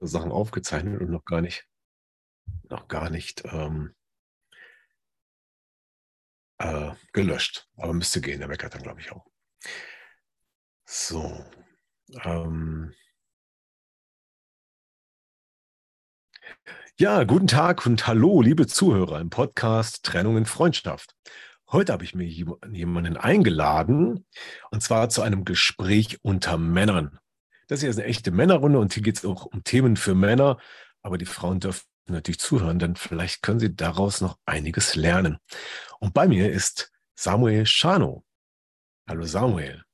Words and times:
Sachen 0.00 0.32
aufgezeichnet 0.32 1.00
und 1.00 1.10
noch 1.10 1.24
gar 1.24 1.40
nicht, 1.40 1.66
noch 2.68 2.88
gar 2.88 3.10
nicht 3.10 3.44
ähm, 3.46 3.94
äh, 6.58 6.92
gelöscht. 7.12 7.68
Aber 7.76 7.92
müsste 7.92 8.20
gehen, 8.20 8.38
der 8.38 8.48
meckert 8.48 8.74
dann, 8.74 8.82
glaube 8.82 9.00
ich, 9.00 9.12
auch. 9.12 9.26
So. 10.86 11.44
Ähm, 12.24 12.94
ja, 16.98 17.24
guten 17.24 17.46
Tag 17.46 17.84
und 17.86 18.06
hallo, 18.06 18.40
liebe 18.40 18.66
Zuhörer 18.66 19.20
im 19.20 19.30
Podcast 19.30 20.04
Trennung 20.04 20.36
in 20.36 20.46
Freundschaft. 20.46 21.14
Heute 21.70 21.92
habe 21.92 22.04
ich 22.04 22.14
mir 22.14 22.26
jemanden 22.26 23.18
eingeladen 23.18 24.26
und 24.70 24.82
zwar 24.82 25.10
zu 25.10 25.20
einem 25.20 25.44
Gespräch 25.44 26.18
unter 26.22 26.56
Männern. 26.56 27.18
Das 27.68 27.80
hier 27.80 27.90
ist 27.90 27.98
eine 27.98 28.08
echte 28.08 28.30
Männerrunde 28.30 28.78
und 28.78 28.94
hier 28.94 29.02
geht 29.02 29.18
es 29.18 29.24
auch 29.26 29.44
um 29.44 29.62
Themen 29.62 29.96
für 29.96 30.14
Männer, 30.14 30.58
aber 31.02 31.18
die 31.18 31.26
Frauen 31.26 31.60
dürfen 31.60 31.84
natürlich 32.06 32.40
zuhören, 32.40 32.78
denn 32.78 32.96
vielleicht 32.96 33.42
können 33.42 33.60
Sie 33.60 33.76
daraus 33.76 34.22
noch 34.22 34.38
einiges 34.46 34.94
lernen. 34.94 35.38
Und 36.00 36.14
bei 36.14 36.26
mir 36.26 36.50
ist 36.50 36.90
Samuel 37.14 37.66
Schano. 37.66 38.24
Hallo 39.06 39.24
Samuel. 39.24 39.84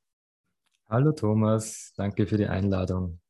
Hallo 0.88 1.10
Thomas, 1.10 1.92
danke 1.96 2.26
für 2.26 2.36
die 2.36 2.46
Einladung. 2.46 3.20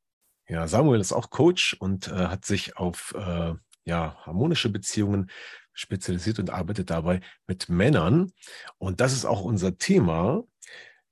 Ja, 0.47 0.69
Samuel 0.69 1.01
ist 1.01 1.15
auch 1.15 1.31
Coach 1.31 1.75
und 1.81 2.09
äh, 2.09 2.27
hat 2.27 2.45
sich 2.45 2.77
auf 2.77 3.15
äh, 3.17 3.55
ja, 3.87 4.17
harmonische 4.27 4.69
Beziehungen 4.69 5.31
spezialisiert 5.73 6.39
und 6.39 6.51
arbeitet 6.51 6.91
dabei 6.91 7.21
mit 7.47 7.71
Männern. 7.71 8.31
Und 8.77 9.01
das 9.01 9.15
ist 9.15 9.25
auch 9.25 9.41
unser 9.41 9.79
Thema, 9.79 10.43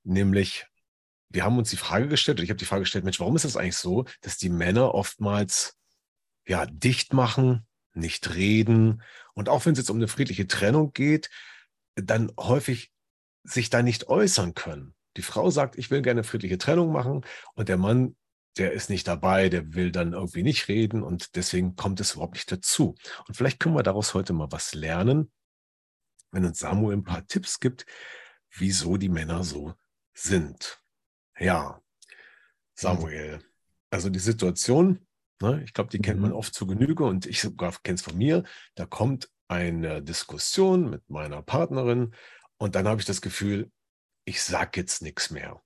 nämlich 0.03 0.67
wir 1.33 1.43
haben 1.43 1.57
uns 1.57 1.71
die 1.71 1.77
Frage 1.77 2.07
gestellt, 2.07 2.37
oder 2.37 2.43
ich 2.43 2.49
habe 2.49 2.59
die 2.59 2.65
Frage 2.65 2.83
gestellt, 2.83 3.03
Mensch, 3.03 3.19
warum 3.19 3.35
ist 3.35 3.45
das 3.45 3.57
eigentlich 3.57 3.77
so, 3.77 4.05
dass 4.21 4.37
die 4.37 4.49
Männer 4.49 4.93
oftmals 4.93 5.77
ja, 6.45 6.65
dicht 6.67 7.13
machen, 7.13 7.65
nicht 7.93 8.35
reden. 8.35 9.01
Und 9.33 9.49
auch 9.49 9.65
wenn 9.65 9.73
es 9.73 9.79
jetzt 9.79 9.89
um 9.89 9.97
eine 9.97 10.07
friedliche 10.07 10.47
Trennung 10.47 10.93
geht, 10.93 11.29
dann 11.95 12.31
häufig 12.39 12.91
sich 13.43 13.69
da 13.69 13.81
nicht 13.81 14.07
äußern 14.07 14.53
können. 14.53 14.95
Die 15.17 15.21
Frau 15.21 15.49
sagt, 15.49 15.77
ich 15.77 15.91
will 15.91 16.01
gerne 16.01 16.23
friedliche 16.23 16.57
Trennung 16.57 16.91
machen 16.91 17.25
und 17.55 17.67
der 17.67 17.77
Mann, 17.77 18.15
der 18.57 18.73
ist 18.73 18.89
nicht 18.89 19.07
dabei, 19.07 19.49
der 19.49 19.73
will 19.73 19.91
dann 19.91 20.13
irgendwie 20.13 20.43
nicht 20.43 20.67
reden 20.67 21.01
und 21.01 21.35
deswegen 21.35 21.75
kommt 21.75 21.99
es 21.99 22.13
überhaupt 22.13 22.35
nicht 22.35 22.51
dazu. 22.51 22.95
Und 23.27 23.35
vielleicht 23.35 23.59
können 23.59 23.75
wir 23.75 23.83
daraus 23.83 24.13
heute 24.13 24.33
mal 24.33 24.51
was 24.51 24.73
lernen, 24.75 25.31
wenn 26.31 26.45
uns 26.45 26.59
Samuel 26.59 26.97
ein 26.97 27.03
paar 27.03 27.25
Tipps 27.25 27.59
gibt, 27.59 27.85
wieso 28.51 28.97
die 28.97 29.09
Männer 29.09 29.43
so 29.43 29.73
sind. 30.13 30.82
Ja, 31.39 31.81
Samuel, 32.75 33.39
also 33.89 34.09
die 34.09 34.19
Situation, 34.19 35.05
Ne? 35.43 35.61
Ich 35.65 35.73
glaube, 35.73 35.89
die 35.89 35.99
kennt 35.99 36.21
man 36.21 36.31
mhm. 36.31 36.37
oft 36.37 36.53
zu 36.53 36.65
Genüge 36.65 37.03
und 37.03 37.25
ich 37.25 37.41
sogar 37.41 37.73
kenne 37.83 37.95
es 37.95 38.01
von 38.01 38.17
mir. 38.17 38.43
Da 38.75 38.85
kommt 38.85 39.29
eine 39.49 40.01
Diskussion 40.01 40.89
mit 40.89 41.09
meiner 41.09 41.41
Partnerin 41.41 42.15
und 42.57 42.75
dann 42.75 42.87
habe 42.87 43.01
ich 43.01 43.05
das 43.05 43.21
Gefühl, 43.21 43.69
ich 44.23 44.41
sage 44.41 44.79
jetzt 44.79 45.01
nichts 45.01 45.31
mehr. 45.31 45.61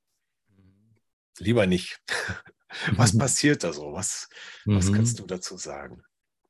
Lieber 1.38 1.68
nicht. 1.68 2.02
Was 2.96 3.14
mhm. 3.14 3.20
passiert 3.20 3.64
da 3.64 3.72
so? 3.72 3.94
Was, 3.94 4.28
was 4.66 4.92
kannst 4.92 5.18
mhm. 5.18 5.22
du 5.22 5.28
dazu 5.28 5.58
sagen? 5.58 6.02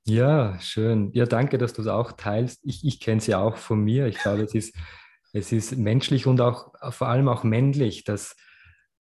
Ja, 0.05 0.59
schön. 0.61 1.11
Ja, 1.11 1.25
danke, 1.25 1.57
dass 1.57 1.73
du 1.73 1.81
es 1.81 1.87
auch 1.87 2.13
teilst. 2.13 2.61
Ich, 2.63 2.83
ich 2.83 2.99
kenne 2.99 3.17
es 3.17 3.27
ja 3.27 3.39
auch 3.39 3.57
von 3.57 3.83
mir. 3.83 4.07
Ich 4.07 4.17
glaube, 4.17 4.41
es 4.41 4.55
ist, 4.55 4.73
es 5.33 5.51
ist 5.51 5.77
menschlich 5.77 6.25
und 6.25 6.41
auch 6.41 6.73
vor 6.91 7.09
allem 7.09 7.27
auch 7.27 7.43
männlich, 7.43 8.03
dass, 8.03 8.35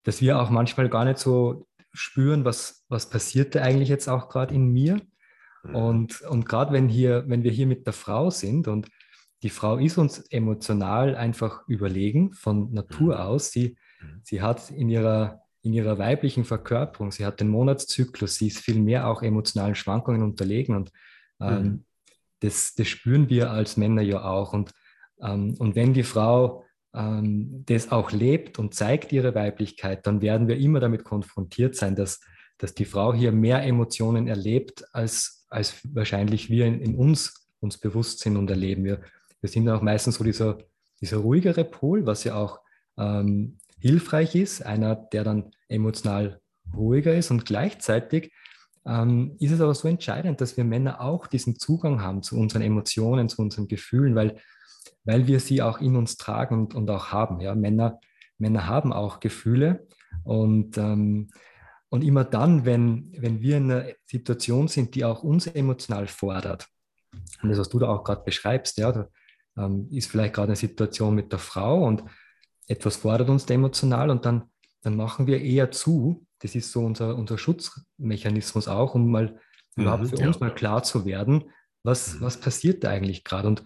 dass 0.03 0.21
wir 0.21 0.39
auch 0.39 0.49
manchmal 0.49 0.89
gar 0.89 1.05
nicht 1.05 1.19
so 1.19 1.67
spüren, 1.93 2.45
was, 2.45 2.85
was 2.89 3.09
passiert 3.09 3.55
da 3.55 3.61
eigentlich 3.61 3.89
jetzt 3.89 4.07
auch 4.07 4.29
gerade 4.29 4.53
in 4.53 4.67
mir. 4.67 4.99
Mhm. 5.63 5.75
Und, 5.75 6.21
und 6.21 6.45
gerade 6.45 6.73
wenn, 6.73 6.87
hier, 6.89 7.25
wenn 7.27 7.43
wir 7.43 7.51
hier 7.51 7.67
mit 7.67 7.85
der 7.85 7.93
Frau 7.93 8.29
sind 8.29 8.67
und 8.67 8.87
die 9.43 9.49
Frau 9.49 9.77
ist 9.77 9.97
uns 9.97 10.19
emotional 10.29 11.15
einfach 11.15 11.67
überlegen 11.67 12.33
von 12.33 12.71
Natur 12.71 13.15
mhm. 13.15 13.21
aus. 13.21 13.51
Sie, 13.51 13.77
mhm. 14.01 14.21
sie 14.23 14.41
hat 14.41 14.71
in 14.71 14.89
ihrer, 14.89 15.41
in 15.61 15.73
ihrer 15.73 15.97
weiblichen 15.97 16.45
Verkörperung, 16.45 17.11
sie 17.11 17.25
hat 17.25 17.39
den 17.39 17.47
Monatszyklus, 17.47 18.35
sie 18.35 18.47
ist 18.47 18.59
viel 18.59 18.79
mehr 18.79 19.07
auch 19.07 19.21
emotionalen 19.21 19.75
Schwankungen 19.75 20.23
unterlegen 20.23 20.75
und 20.75 20.91
ähm, 21.39 21.85
das, 22.39 22.73
das 22.75 22.87
spüren 22.87 23.29
wir 23.29 23.51
als 23.51 23.77
Männer 23.77 24.01
ja 24.01 24.23
auch. 24.23 24.53
Und, 24.53 24.71
ähm, 25.21 25.55
und 25.59 25.75
wenn 25.75 25.93
die 25.93 26.03
Frau 26.03 26.65
ähm, 26.93 27.63
das 27.65 27.91
auch 27.91 28.11
lebt 28.11 28.59
und 28.59 28.73
zeigt 28.73 29.11
ihre 29.11 29.35
Weiblichkeit, 29.35 30.05
dann 30.07 30.21
werden 30.21 30.47
wir 30.47 30.57
immer 30.57 30.79
damit 30.79 31.03
konfrontiert 31.03 31.75
sein, 31.75 31.95
dass, 31.95 32.19
dass 32.57 32.73
die 32.73 32.85
Frau 32.85 33.13
hier 33.13 33.31
mehr 33.31 33.63
Emotionen 33.63 34.27
erlebt, 34.27 34.83
als, 34.93 35.45
als 35.49 35.81
wahrscheinlich 35.93 36.49
wir 36.49 36.65
in, 36.65 36.81
in 36.81 36.95
uns 36.95 37.47
uns 37.59 37.77
bewusst 37.77 38.19
sind 38.19 38.37
und 38.37 38.49
erleben. 38.49 38.83
Wir, 38.83 39.01
wir 39.39 39.49
sind 39.49 39.69
auch 39.69 39.81
meistens 39.81 40.15
so 40.15 40.23
dieser, 40.23 40.57
dieser 40.99 41.17
ruhigere 41.17 41.63
Pol, 41.63 42.05
was 42.05 42.23
ja 42.23 42.35
auch 42.35 42.59
ähm, 42.97 43.57
hilfreich 43.79 44.35
ist, 44.35 44.65
einer, 44.65 44.95
der 44.95 45.23
dann 45.23 45.51
emotional 45.67 46.41
ruhiger 46.75 47.15
ist 47.15 47.31
und 47.31 47.45
gleichzeitig 47.45 48.31
ähm, 48.85 49.35
ist 49.39 49.51
es 49.51 49.61
aber 49.61 49.75
so 49.75 49.87
entscheidend, 49.87 50.41
dass 50.41 50.57
wir 50.57 50.63
Männer 50.63 51.01
auch 51.01 51.27
diesen 51.27 51.57
Zugang 51.57 52.01
haben 52.01 52.23
zu 52.23 52.37
unseren 52.37 52.61
Emotionen, 52.61 53.29
zu 53.29 53.41
unseren 53.41 53.67
Gefühlen, 53.67 54.15
weil 54.15 54.37
weil 55.03 55.27
wir 55.27 55.39
sie 55.39 55.61
auch 55.61 55.79
in 55.79 55.95
uns 55.95 56.17
tragen 56.17 56.59
und, 56.59 56.75
und 56.75 56.89
auch 56.89 57.07
haben. 57.07 57.39
Ja? 57.39 57.55
Männer, 57.55 57.99
Männer 58.37 58.67
haben 58.67 58.93
auch 58.93 59.19
Gefühle 59.19 59.87
und, 60.23 60.77
ähm, 60.77 61.29
und 61.89 62.03
immer 62.03 62.23
dann, 62.23 62.65
wenn, 62.65 63.11
wenn 63.17 63.41
wir 63.41 63.57
in 63.57 63.71
einer 63.71 63.85
Situation 64.05 64.67
sind, 64.67 64.95
die 64.95 65.05
auch 65.05 65.23
uns 65.23 65.47
emotional 65.47 66.07
fordert, 66.07 66.67
und 67.41 67.49
das, 67.49 67.59
was 67.59 67.69
du 67.69 67.79
da 67.79 67.89
auch 67.89 68.03
gerade 68.03 68.23
beschreibst, 68.23 68.77
ja, 68.77 68.91
da, 68.91 69.09
ähm, 69.57 69.87
ist 69.91 70.09
vielleicht 70.09 70.33
gerade 70.33 70.49
eine 70.49 70.55
Situation 70.55 71.15
mit 71.15 71.31
der 71.31 71.39
Frau 71.39 71.85
und 71.85 72.03
etwas 72.67 72.97
fordert 72.97 73.29
uns 73.29 73.45
emotional 73.49 74.09
und 74.09 74.25
dann, 74.25 74.43
dann 74.81 74.95
machen 74.95 75.27
wir 75.27 75.41
eher 75.41 75.71
zu. 75.71 76.25
Das 76.39 76.55
ist 76.55 76.71
so 76.71 76.81
unser, 76.81 77.15
unser 77.15 77.37
Schutzmechanismus 77.37 78.67
auch, 78.67 78.95
um 78.95 79.11
mal 79.11 79.39
mhm, 79.75 79.83
überhaupt 79.83 80.07
für 80.07 80.15
ja. 80.15 80.27
uns 80.27 80.39
mal 80.39 80.53
klar 80.53 80.83
zu 80.83 81.05
werden, 81.05 81.51
was, 81.83 82.15
mhm. 82.15 82.21
was 82.21 82.39
passiert 82.39 82.83
da 82.83 82.89
eigentlich 82.89 83.23
gerade. 83.23 83.47
Und 83.47 83.63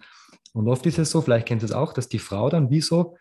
und 0.56 0.68
oft 0.68 0.86
ist 0.86 0.98
es 0.98 1.10
so, 1.10 1.20
vielleicht 1.20 1.46
kennt 1.46 1.62
ihr 1.62 1.66
es 1.66 1.72
auch, 1.72 1.92
dass 1.92 2.08
die 2.08 2.18
Frau 2.18 2.48
dann 2.48 2.70
wieso 2.70 3.18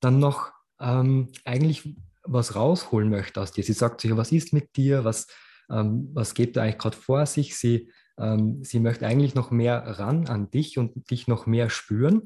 dann 0.00 0.18
noch 0.18 0.50
ähm, 0.80 1.28
eigentlich 1.44 1.96
was 2.24 2.56
rausholen 2.56 3.08
möchte 3.08 3.40
aus 3.40 3.52
dir. 3.52 3.62
Sie 3.62 3.72
sagt 3.72 4.00
sich, 4.00 4.16
was 4.16 4.32
ist 4.32 4.52
mit 4.52 4.74
dir, 4.74 5.04
was, 5.04 5.28
ähm, 5.70 6.10
was 6.12 6.34
geht 6.34 6.56
da 6.56 6.62
eigentlich 6.62 6.78
gerade 6.78 6.96
vor 6.96 7.24
sich? 7.26 7.56
Sie, 7.56 7.92
ähm, 8.18 8.64
sie 8.64 8.80
möchte 8.80 9.06
eigentlich 9.06 9.36
noch 9.36 9.52
mehr 9.52 9.80
ran 10.00 10.26
an 10.26 10.50
dich 10.50 10.76
und 10.76 11.08
dich 11.08 11.28
noch 11.28 11.46
mehr 11.46 11.70
spüren 11.70 12.22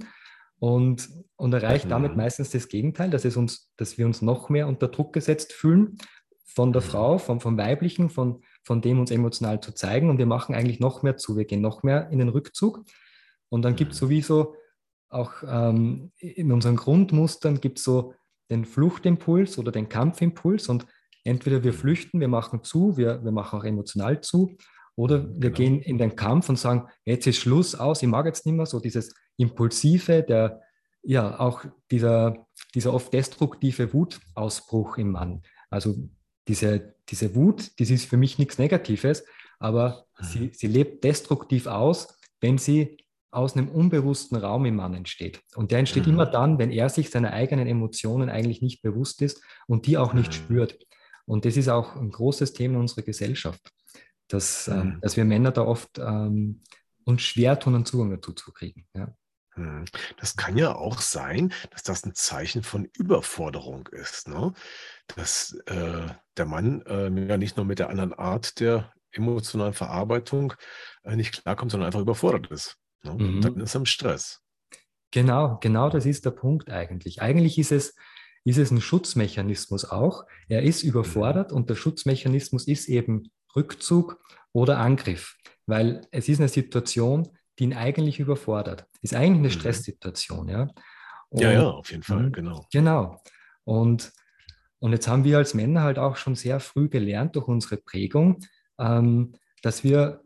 und, 0.58 1.10
und 1.36 1.52
erreicht 1.52 1.84
mhm. 1.84 1.90
damit 1.90 2.16
meistens 2.16 2.48
das 2.48 2.68
Gegenteil, 2.68 3.10
dass, 3.10 3.26
es 3.26 3.36
uns, 3.36 3.74
dass 3.76 3.98
wir 3.98 4.06
uns 4.06 4.22
noch 4.22 4.48
mehr 4.48 4.68
unter 4.68 4.88
Druck 4.88 5.12
gesetzt 5.12 5.52
fühlen 5.52 5.98
von 6.46 6.72
der 6.72 6.80
mhm. 6.80 6.86
Frau, 6.86 7.18
vom, 7.18 7.40
vom 7.40 7.58
Weiblichen, 7.58 8.08
von, 8.08 8.40
von 8.64 8.80
dem 8.80 9.00
uns 9.00 9.10
emotional 9.10 9.60
zu 9.60 9.72
zeigen 9.72 10.08
und 10.08 10.16
wir 10.16 10.24
machen 10.24 10.54
eigentlich 10.54 10.80
noch 10.80 11.02
mehr 11.02 11.18
zu, 11.18 11.36
wir 11.36 11.44
gehen 11.44 11.60
noch 11.60 11.82
mehr 11.82 12.08
in 12.10 12.20
den 12.20 12.30
Rückzug 12.30 12.86
und 13.48 13.62
dann 13.62 13.76
gibt 13.76 13.92
es 13.92 13.98
sowieso 13.98 14.54
auch 15.08 15.32
ähm, 15.46 16.12
in 16.18 16.52
unseren 16.52 16.76
Grundmustern 16.76 17.60
gibt 17.60 17.78
es 17.78 17.84
so 17.84 18.14
den 18.50 18.64
Fluchtimpuls 18.64 19.58
oder 19.58 19.72
den 19.72 19.88
Kampfimpuls 19.88 20.68
und 20.68 20.86
entweder 21.24 21.64
wir 21.64 21.72
flüchten, 21.72 22.20
wir 22.20 22.28
machen 22.28 22.62
zu, 22.62 22.96
wir, 22.96 23.22
wir 23.24 23.32
machen 23.32 23.58
auch 23.58 23.64
emotional 23.64 24.20
zu 24.20 24.56
oder 24.94 25.28
wir 25.28 25.50
genau. 25.50 25.56
gehen 25.56 25.80
in 25.80 25.98
den 25.98 26.16
Kampf 26.16 26.48
und 26.48 26.58
sagen, 26.58 26.88
jetzt 27.04 27.26
ist 27.26 27.38
Schluss 27.38 27.74
aus, 27.74 28.02
ich 28.02 28.08
mag 28.08 28.26
jetzt 28.26 28.46
nicht 28.46 28.54
mehr 28.54 28.66
so 28.66 28.80
dieses 28.80 29.14
Impulsive, 29.36 30.22
der 30.22 30.62
ja 31.02 31.38
auch 31.38 31.64
dieser, 31.90 32.46
dieser 32.74 32.92
oft 32.92 33.12
destruktive 33.12 33.92
Wutausbruch 33.92 34.98
im 34.98 35.12
Mann. 35.12 35.42
Also 35.70 35.96
diese, 36.48 36.94
diese 37.08 37.34
Wut, 37.34 37.70
das 37.78 37.90
ist 37.90 38.06
für 38.06 38.16
mich 38.16 38.38
nichts 38.38 38.58
Negatives, 38.58 39.24
aber 39.58 40.06
mhm. 40.18 40.24
sie, 40.24 40.50
sie 40.52 40.66
lebt 40.66 41.04
destruktiv 41.04 41.66
aus, 41.66 42.18
wenn 42.40 42.58
sie 42.58 42.96
aus 43.36 43.54
einem 43.54 43.68
unbewussten 43.68 44.38
Raum 44.38 44.64
im 44.64 44.76
Mann 44.76 44.94
entsteht. 44.94 45.42
Und 45.54 45.70
der 45.70 45.80
entsteht 45.80 46.06
mhm. 46.06 46.14
immer 46.14 46.26
dann, 46.26 46.58
wenn 46.58 46.70
er 46.70 46.88
sich 46.88 47.10
seiner 47.10 47.32
eigenen 47.32 47.66
Emotionen 47.66 48.30
eigentlich 48.30 48.62
nicht 48.62 48.80
bewusst 48.82 49.20
ist 49.20 49.42
und 49.66 49.86
die 49.86 49.98
auch 49.98 50.14
nicht 50.14 50.28
mhm. 50.28 50.32
spürt. 50.32 50.78
Und 51.26 51.44
das 51.44 51.56
ist 51.56 51.68
auch 51.68 51.96
ein 51.96 52.10
großes 52.10 52.54
Thema 52.54 52.78
unserer 52.78 53.02
Gesellschaft, 53.02 53.72
dass, 54.28 54.68
ähm, 54.68 54.76
mhm. 54.76 55.00
dass 55.02 55.16
wir 55.18 55.24
Männer 55.26 55.50
da 55.50 55.62
oft 55.62 55.98
ähm, 55.98 56.62
uns 57.04 57.22
schwer 57.22 57.58
tun, 57.58 57.74
einen 57.74 57.84
Zugang 57.84 58.10
dazu 58.10 58.32
zu 58.32 58.52
kriegen. 58.52 58.86
Ja. 58.94 59.14
Mhm. 59.54 59.84
Das 60.18 60.36
kann 60.36 60.56
ja 60.56 60.74
auch 60.74 61.02
sein, 61.02 61.52
dass 61.70 61.82
das 61.82 62.06
ein 62.06 62.14
Zeichen 62.14 62.62
von 62.62 62.88
Überforderung 62.96 63.86
ist. 63.88 64.28
Ne? 64.28 64.54
Dass 65.14 65.52
äh, 65.66 66.06
der 66.38 66.46
Mann 66.46 66.80
äh, 66.86 67.10
ja 67.28 67.36
nicht 67.36 67.58
nur 67.58 67.66
mit 67.66 67.80
der 67.80 67.90
anderen 67.90 68.14
Art 68.14 68.60
der 68.60 68.92
emotionalen 69.12 69.74
Verarbeitung 69.74 70.54
äh, 71.04 71.16
nicht 71.16 71.42
klarkommt, 71.42 71.70
sondern 71.70 71.86
einfach 71.86 72.00
überfordert 72.00 72.50
ist. 72.50 72.78
Ne? 73.06 73.24
Mhm. 73.24 73.40
Dann 73.40 73.60
ist 73.60 73.74
er 73.74 73.80
im 73.80 73.86
Stress. 73.86 74.42
Genau, 75.10 75.58
genau 75.60 75.88
das 75.88 76.04
ist 76.04 76.26
der 76.26 76.32
Punkt 76.32 76.70
eigentlich. 76.70 77.22
Eigentlich 77.22 77.58
ist 77.58 77.72
es, 77.72 77.94
ist 78.44 78.58
es 78.58 78.70
ein 78.70 78.80
Schutzmechanismus 78.80 79.84
auch. 79.86 80.24
Er 80.48 80.62
ist 80.62 80.82
überfordert 80.82 81.50
mhm. 81.50 81.58
und 81.58 81.70
der 81.70 81.74
Schutzmechanismus 81.76 82.66
ist 82.66 82.88
eben 82.88 83.30
Rückzug 83.54 84.20
oder 84.52 84.78
Angriff, 84.78 85.36
weil 85.66 86.06
es 86.10 86.28
ist 86.28 86.40
eine 86.40 86.48
Situation, 86.48 87.28
die 87.58 87.64
ihn 87.64 87.74
eigentlich 87.74 88.20
überfordert. 88.20 88.86
Ist 89.00 89.14
eigentlich 89.14 89.38
eine 89.38 89.48
mhm. 89.48 89.52
Stresssituation, 89.52 90.48
ja. 90.48 90.68
Und, 91.28 91.40
ja, 91.40 91.52
ja, 91.52 91.70
auf 91.70 91.90
jeden 91.90 92.02
Fall, 92.02 92.24
mhm. 92.24 92.32
genau. 92.32 92.66
Genau. 92.72 93.20
Und, 93.64 94.12
und 94.78 94.92
jetzt 94.92 95.08
haben 95.08 95.24
wir 95.24 95.38
als 95.38 95.54
Männer 95.54 95.82
halt 95.82 95.98
auch 95.98 96.16
schon 96.16 96.34
sehr 96.34 96.60
früh 96.60 96.88
gelernt 96.88 97.36
durch 97.36 97.48
unsere 97.48 97.78
Prägung, 97.78 98.40
ähm, 98.78 99.34
dass 99.62 99.82
wir, 99.82 100.22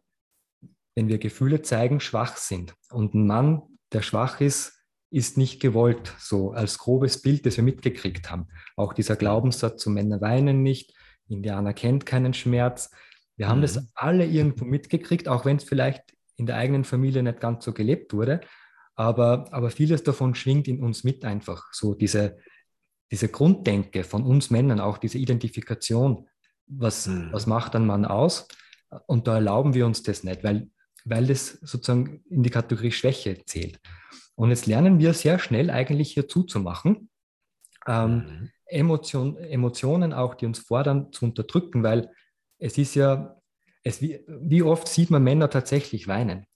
wenn 1.00 1.08
wir 1.08 1.16
Gefühle 1.16 1.62
zeigen, 1.62 1.98
schwach 1.98 2.36
sind. 2.36 2.74
Und 2.90 3.14
ein 3.14 3.26
Mann, 3.26 3.62
der 3.90 4.02
schwach 4.02 4.42
ist, 4.42 4.84
ist 5.10 5.38
nicht 5.38 5.58
gewollt, 5.58 6.14
so 6.18 6.52
als 6.52 6.76
grobes 6.76 7.22
Bild, 7.22 7.46
das 7.46 7.56
wir 7.56 7.64
mitgekriegt 7.64 8.30
haben. 8.30 8.48
Auch 8.76 8.92
dieser 8.92 9.16
Glaubenssatz, 9.16 9.82
so 9.82 9.88
Männer 9.88 10.20
weinen 10.20 10.62
nicht, 10.62 10.92
Indianer 11.26 11.72
kennt 11.72 12.04
keinen 12.04 12.34
Schmerz. 12.34 12.90
Wir 13.38 13.48
haben 13.48 13.60
mhm. 13.60 13.62
das 13.62 13.90
alle 13.94 14.26
irgendwo 14.26 14.66
mitgekriegt, 14.66 15.26
auch 15.26 15.46
wenn 15.46 15.56
es 15.56 15.64
vielleicht 15.64 16.02
in 16.36 16.44
der 16.44 16.56
eigenen 16.56 16.84
Familie 16.84 17.22
nicht 17.22 17.40
ganz 17.40 17.64
so 17.64 17.72
gelebt 17.72 18.12
wurde. 18.12 18.42
Aber, 18.94 19.46
aber 19.52 19.70
vieles 19.70 20.02
davon 20.02 20.34
schwingt 20.34 20.68
in 20.68 20.82
uns 20.82 21.02
mit 21.02 21.24
einfach. 21.24 21.72
So 21.72 21.94
diese, 21.94 22.36
diese 23.10 23.28
Grunddenke 23.28 24.04
von 24.04 24.22
uns 24.22 24.50
Männern, 24.50 24.80
auch 24.80 24.98
diese 24.98 25.16
Identifikation, 25.16 26.28
was, 26.66 27.06
mhm. 27.06 27.32
was 27.32 27.46
macht 27.46 27.74
ein 27.74 27.86
Mann 27.86 28.04
aus? 28.04 28.48
Und 29.06 29.26
da 29.28 29.36
erlauben 29.36 29.72
wir 29.72 29.86
uns 29.86 30.02
das 30.02 30.24
nicht, 30.24 30.44
weil, 30.44 30.68
weil 31.04 31.26
das 31.26 31.58
sozusagen 31.62 32.22
in 32.28 32.42
die 32.42 32.50
Kategorie 32.50 32.92
Schwäche 32.92 33.44
zählt. 33.44 33.80
Und 34.34 34.50
jetzt 34.50 34.66
lernen 34.66 34.98
wir 34.98 35.12
sehr 35.14 35.38
schnell 35.38 35.70
eigentlich 35.70 36.12
hier 36.12 36.28
zuzumachen, 36.28 37.10
ähm, 37.86 38.14
mhm. 38.14 38.50
Emotion, 38.66 39.36
Emotionen 39.36 40.12
auch, 40.12 40.34
die 40.34 40.46
uns 40.46 40.60
fordern, 40.60 41.12
zu 41.12 41.24
unterdrücken, 41.24 41.82
weil 41.82 42.10
es 42.58 42.78
ist 42.78 42.94
ja, 42.94 43.36
es, 43.82 44.00
wie, 44.00 44.20
wie 44.28 44.62
oft 44.62 44.88
sieht 44.88 45.10
man 45.10 45.24
Männer 45.24 45.50
tatsächlich 45.50 46.06
weinen? 46.08 46.46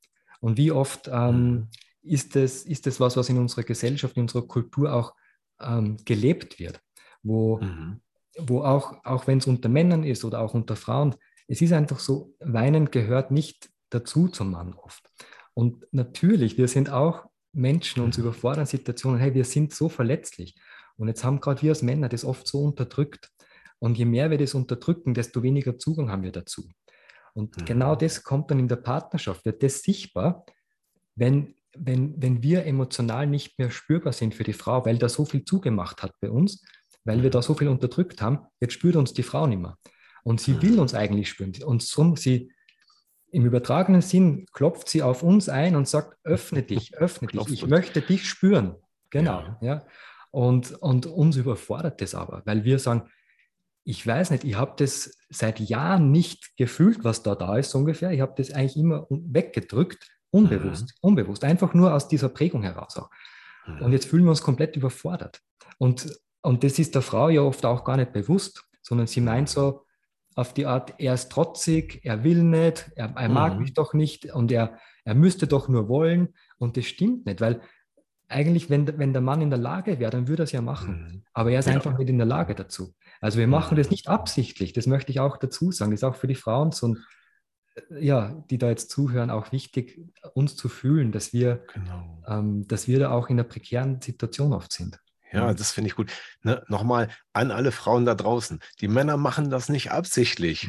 Und 0.41 0.58
wie 0.58 0.70
oft 0.70 1.08
ähm, 1.08 1.50
mhm. 1.50 1.69
ist, 2.02 2.37
es, 2.37 2.64
ist 2.64 2.87
es 2.87 3.00
was, 3.00 3.17
was 3.17 3.29
in 3.29 3.38
unserer 3.38 3.64
Gesellschaft, 3.64 4.17
in 4.17 4.23
unserer 4.23 4.47
Kultur 4.47 4.93
auch 4.93 5.14
ähm, 5.61 5.97
gelebt 6.05 6.58
wird, 6.58 6.81
wo, 7.23 7.58
mhm. 7.58 8.00
wo 8.38 8.62
auch, 8.62 9.05
auch 9.05 9.26
wenn 9.26 9.38
es 9.38 9.47
unter 9.47 9.69
Männern 9.69 10.05
ist 10.05 10.25
oder 10.25 10.40
auch 10.40 10.55
unter 10.55 10.76
Frauen, 10.76 11.14
es 11.49 11.61
ist 11.61 11.73
einfach 11.73 11.99
so, 11.99 12.35
Weinen 12.40 12.90
gehört 12.90 13.31
nicht 13.31 13.70
dazu 13.90 14.28
zum 14.28 14.50
Mann 14.50 14.75
oft. 14.75 15.08
Und 15.54 15.86
natürlich, 15.92 16.58
wir 16.58 16.69
sind 16.69 16.90
auch 16.90 17.26
Menschen 17.52 18.02
uns 18.02 18.19
mhm. 18.19 18.25
überfordern 18.25 18.66
Situationen, 18.66 19.20
hey, 19.20 19.34
wir 19.34 19.44
sind 19.44 19.72
so 19.72 19.88
verletzlich. 19.88 20.56
Und 20.96 21.08
jetzt 21.08 21.25
haben 21.25 21.40
gerade 21.40 21.62
wir 21.62 21.70
als 21.70 21.82
Männer 21.82 22.08
das 22.08 22.25
oft 22.25 22.46
so 22.46 22.62
unterdrückt. 22.62 23.31
Und 23.78 23.98
je 23.98 24.04
mehr 24.04 24.31
wir 24.31 24.38
das 24.38 24.54
unterdrücken, 24.54 25.14
desto 25.14 25.42
weniger 25.42 25.78
Zugang 25.78 26.10
haben 26.10 26.22
wir 26.22 26.32
dazu. 26.32 26.69
Und 27.34 27.56
mhm. 27.56 27.64
genau 27.64 27.96
das 27.96 28.22
kommt 28.22 28.50
dann 28.50 28.58
in 28.58 28.69
der 28.69 28.76
Partnerschaft, 28.76 29.44
wird 29.44 29.62
das 29.62 29.82
sichtbar, 29.82 30.44
wenn, 31.16 31.54
wenn, 31.76 32.20
wenn 32.20 32.42
wir 32.42 32.64
emotional 32.64 33.26
nicht 33.26 33.58
mehr 33.58 33.70
spürbar 33.70 34.12
sind 34.12 34.34
für 34.34 34.44
die 34.44 34.52
Frau, 34.52 34.84
weil 34.87 34.98
da 34.98 35.08
so 35.08 35.25
viel 35.25 35.44
zugemacht 35.44 36.02
hat 36.02 36.12
bei 36.20 36.30
uns, 36.30 36.64
weil 37.04 37.19
wir 37.19 37.28
mhm. 37.28 37.32
da 37.32 37.42
so 37.42 37.54
viel 37.54 37.69
unterdrückt 37.69 38.22
haben, 38.22 38.40
jetzt 38.60 38.75
spürt 38.75 38.96
uns 38.96 39.12
die 39.12 39.22
Frau 39.22 39.46
nicht 39.46 39.60
mehr. 39.60 39.76
Und 40.22 40.40
sie 40.40 40.60
will 40.62 40.72
mhm. 40.72 40.78
uns 40.80 40.94
eigentlich 40.94 41.28
spüren. 41.28 41.52
Und 41.64 41.82
so, 41.82 42.16
sie, 42.16 42.50
im 43.34 43.44
übertragenen 43.44 44.00
Sinn 44.00 44.46
klopft 44.52 44.88
sie 44.88 45.02
auf 45.02 45.25
uns 45.25 45.48
ein 45.48 45.75
und 45.75 45.88
sagt, 45.88 46.16
öffne 46.22 46.62
dich, 46.62 46.96
öffne 46.96 47.28
dich, 47.28 47.48
ich 47.48 47.66
möchte 47.66 48.00
dich 48.00 48.28
spüren. 48.28 48.76
Genau. 49.10 49.40
Ja. 49.40 49.58
ja. 49.60 49.86
Und, 50.31 50.72
und 50.81 51.06
uns 51.06 51.36
überfordert 51.36 52.00
das 52.00 52.14
aber, 52.14 52.42
weil 52.44 52.64
wir 52.64 52.78
sagen, 52.78 53.10
ich 53.84 54.06
weiß 54.06 54.31
nicht, 54.31 54.44
ich 54.44 54.56
habe 54.56 54.72
das 54.76 55.19
seit 55.28 55.60
Jahren 55.60 56.10
nicht 56.10 56.56
gefühlt, 56.56 57.04
was 57.04 57.22
da 57.22 57.34
da 57.34 57.58
ist, 57.58 57.70
so 57.70 57.78
ungefähr. 57.78 58.12
Ich 58.12 58.20
habe 58.20 58.34
das 58.36 58.50
eigentlich 58.50 58.76
immer 58.76 59.06
weggedrückt, 59.10 60.08
unbewusst, 60.30 60.87
mhm. 60.87 61.08
unbewusst, 61.08 61.44
einfach 61.44 61.75
nur 61.75 61.92
aus 61.92 62.08
dieser 62.08 62.28
Prägung 62.28 62.62
heraus 62.62 62.96
auch. 62.96 63.10
Mhm. 63.66 63.82
Und 63.82 63.92
jetzt 63.92 64.06
fühlen 64.06 64.25
wir 64.25 64.30
uns 64.30 64.42
komplett 64.42 64.76
überfordert. 64.76 65.40
Und, 65.78 66.19
und 66.40 66.64
das 66.64 66.78
ist 66.78 66.94
der 66.94 67.02
Frau 67.02 67.28
ja 67.28 67.42
oft 67.42 67.66
auch 67.66 67.84
gar 67.84 67.96
nicht 67.96 68.12
bewusst, 68.12 68.64
sondern 68.80 69.06
sie 69.06 69.20
meint 69.20 69.48
so, 69.48 69.83
auf 70.34 70.52
die 70.52 70.66
Art, 70.66 70.94
er 70.98 71.14
ist 71.14 71.31
trotzig, 71.31 72.00
er 72.02 72.25
will 72.25 72.42
nicht, 72.42 72.90
er, 72.96 73.14
er 73.16 73.28
mag 73.28 73.54
mhm. 73.54 73.60
mich 73.60 73.75
doch 73.75 73.94
nicht 73.94 74.32
und 74.32 74.50
er, 74.50 74.78
er 75.04 75.14
müsste 75.14 75.46
doch 75.46 75.69
nur 75.69 75.88
wollen. 75.88 76.34
Und 76.58 76.76
das 76.76 76.86
stimmt 76.86 77.26
nicht, 77.26 77.40
weil 77.40 77.60
eigentlich, 78.28 78.70
wenn, 78.70 78.98
wenn 78.98 79.12
der 79.12 79.22
Mann 79.22 79.42
in 79.42 79.50
der 79.50 79.58
Lage 79.58 79.98
wäre, 80.00 80.10
dann 80.10 80.28
würde 80.28 80.42
er 80.42 80.44
es 80.44 80.52
ja 80.52 80.62
machen. 80.62 81.02
Mhm. 81.02 81.22
Aber 81.32 81.50
er 81.50 81.60
ist 81.60 81.69
ja. 81.69 81.75
einfach 81.75 81.96
nicht 81.96 82.08
in 82.08 82.19
der 82.19 82.26
Lage 82.26 82.54
dazu. 82.54 82.94
Also 83.20 83.38
wir 83.38 83.46
machen 83.46 83.75
mhm. 83.75 83.78
das 83.78 83.90
nicht 83.90 84.08
absichtlich, 84.08 84.72
das 84.72 84.86
möchte 84.86 85.12
ich 85.12 85.20
auch 85.20 85.36
dazu 85.36 85.70
sagen. 85.70 85.90
Das 85.90 86.00
ist 86.00 86.04
auch 86.04 86.16
für 86.16 86.26
die 86.26 86.34
Frauen 86.34 86.72
so 86.72 86.88
ein, 86.88 86.98
ja, 87.90 88.44
die 88.50 88.58
da 88.58 88.69
jetzt 88.69 88.90
zuhören, 88.90 89.30
auch 89.30 89.52
wichtig, 89.52 90.00
uns 90.34 90.56
zu 90.56 90.69
fühlen, 90.69 91.12
dass 91.12 91.32
wir, 91.32 91.64
genau. 91.72 92.22
ähm, 92.26 92.66
dass 92.69 92.88
wir 92.88 92.98
da 92.98 93.10
auch 93.10 93.28
in 93.28 93.37
einer 93.37 93.48
prekären 93.48 94.00
Situation 94.00 94.52
oft 94.52 94.72
sind. 94.72 94.98
Ja, 95.34 95.50
mhm. 95.50 95.56
das 95.56 95.72
finde 95.72 95.88
ich 95.88 95.96
gut. 95.96 96.10
Ne, 96.42 96.62
Nochmal 96.69 97.08
an 97.32 97.50
alle 97.50 97.72
Frauen 97.72 98.04
da 98.04 98.14
draußen. 98.14 98.60
Die 98.81 98.88
Männer 98.88 99.16
machen 99.16 99.50
das 99.50 99.69
nicht 99.69 99.90
absichtlich. 99.90 100.69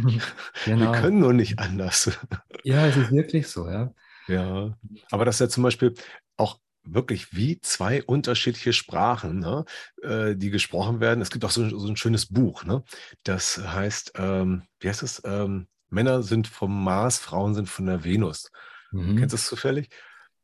Genau. 0.65 0.91
Wir 0.91 0.99
können 0.99 1.19
nur 1.19 1.33
nicht 1.33 1.59
anders. 1.59 2.11
Ja, 2.63 2.87
es 2.87 2.97
ist 2.97 3.11
wirklich 3.11 3.47
so, 3.47 3.69
ja. 3.69 3.93
Ja, 4.27 4.75
aber 5.11 5.23
das 5.23 5.35
ist 5.35 5.39
ja 5.41 5.49
zum 5.49 5.61
Beispiel 5.61 5.93
auch 6.35 6.57
wirklich 6.83 7.35
wie 7.35 7.59
zwei 7.61 8.03
unterschiedliche 8.03 8.73
Sprachen, 8.73 9.39
ne, 9.39 9.65
äh, 10.01 10.35
die 10.35 10.49
gesprochen 10.49 10.99
werden. 10.99 11.21
Es 11.21 11.29
gibt 11.29 11.45
auch 11.45 11.51
so, 11.51 11.69
so 11.77 11.87
ein 11.87 11.95
schönes 11.97 12.25
Buch, 12.25 12.63
ne? 12.63 12.83
das 13.23 13.59
heißt, 13.59 14.13
ähm, 14.15 14.63
wie 14.79 14.89
heißt 14.89 15.03
es? 15.03 15.21
Ähm, 15.25 15.67
Männer 15.89 16.23
sind 16.23 16.47
vom 16.47 16.83
Mars, 16.83 17.19
Frauen 17.19 17.53
sind 17.53 17.69
von 17.69 17.85
der 17.85 18.03
Venus. 18.03 18.51
Mhm. 18.91 19.17
Kennst 19.17 19.33
du 19.33 19.37
das 19.37 19.45
zufällig? 19.45 19.89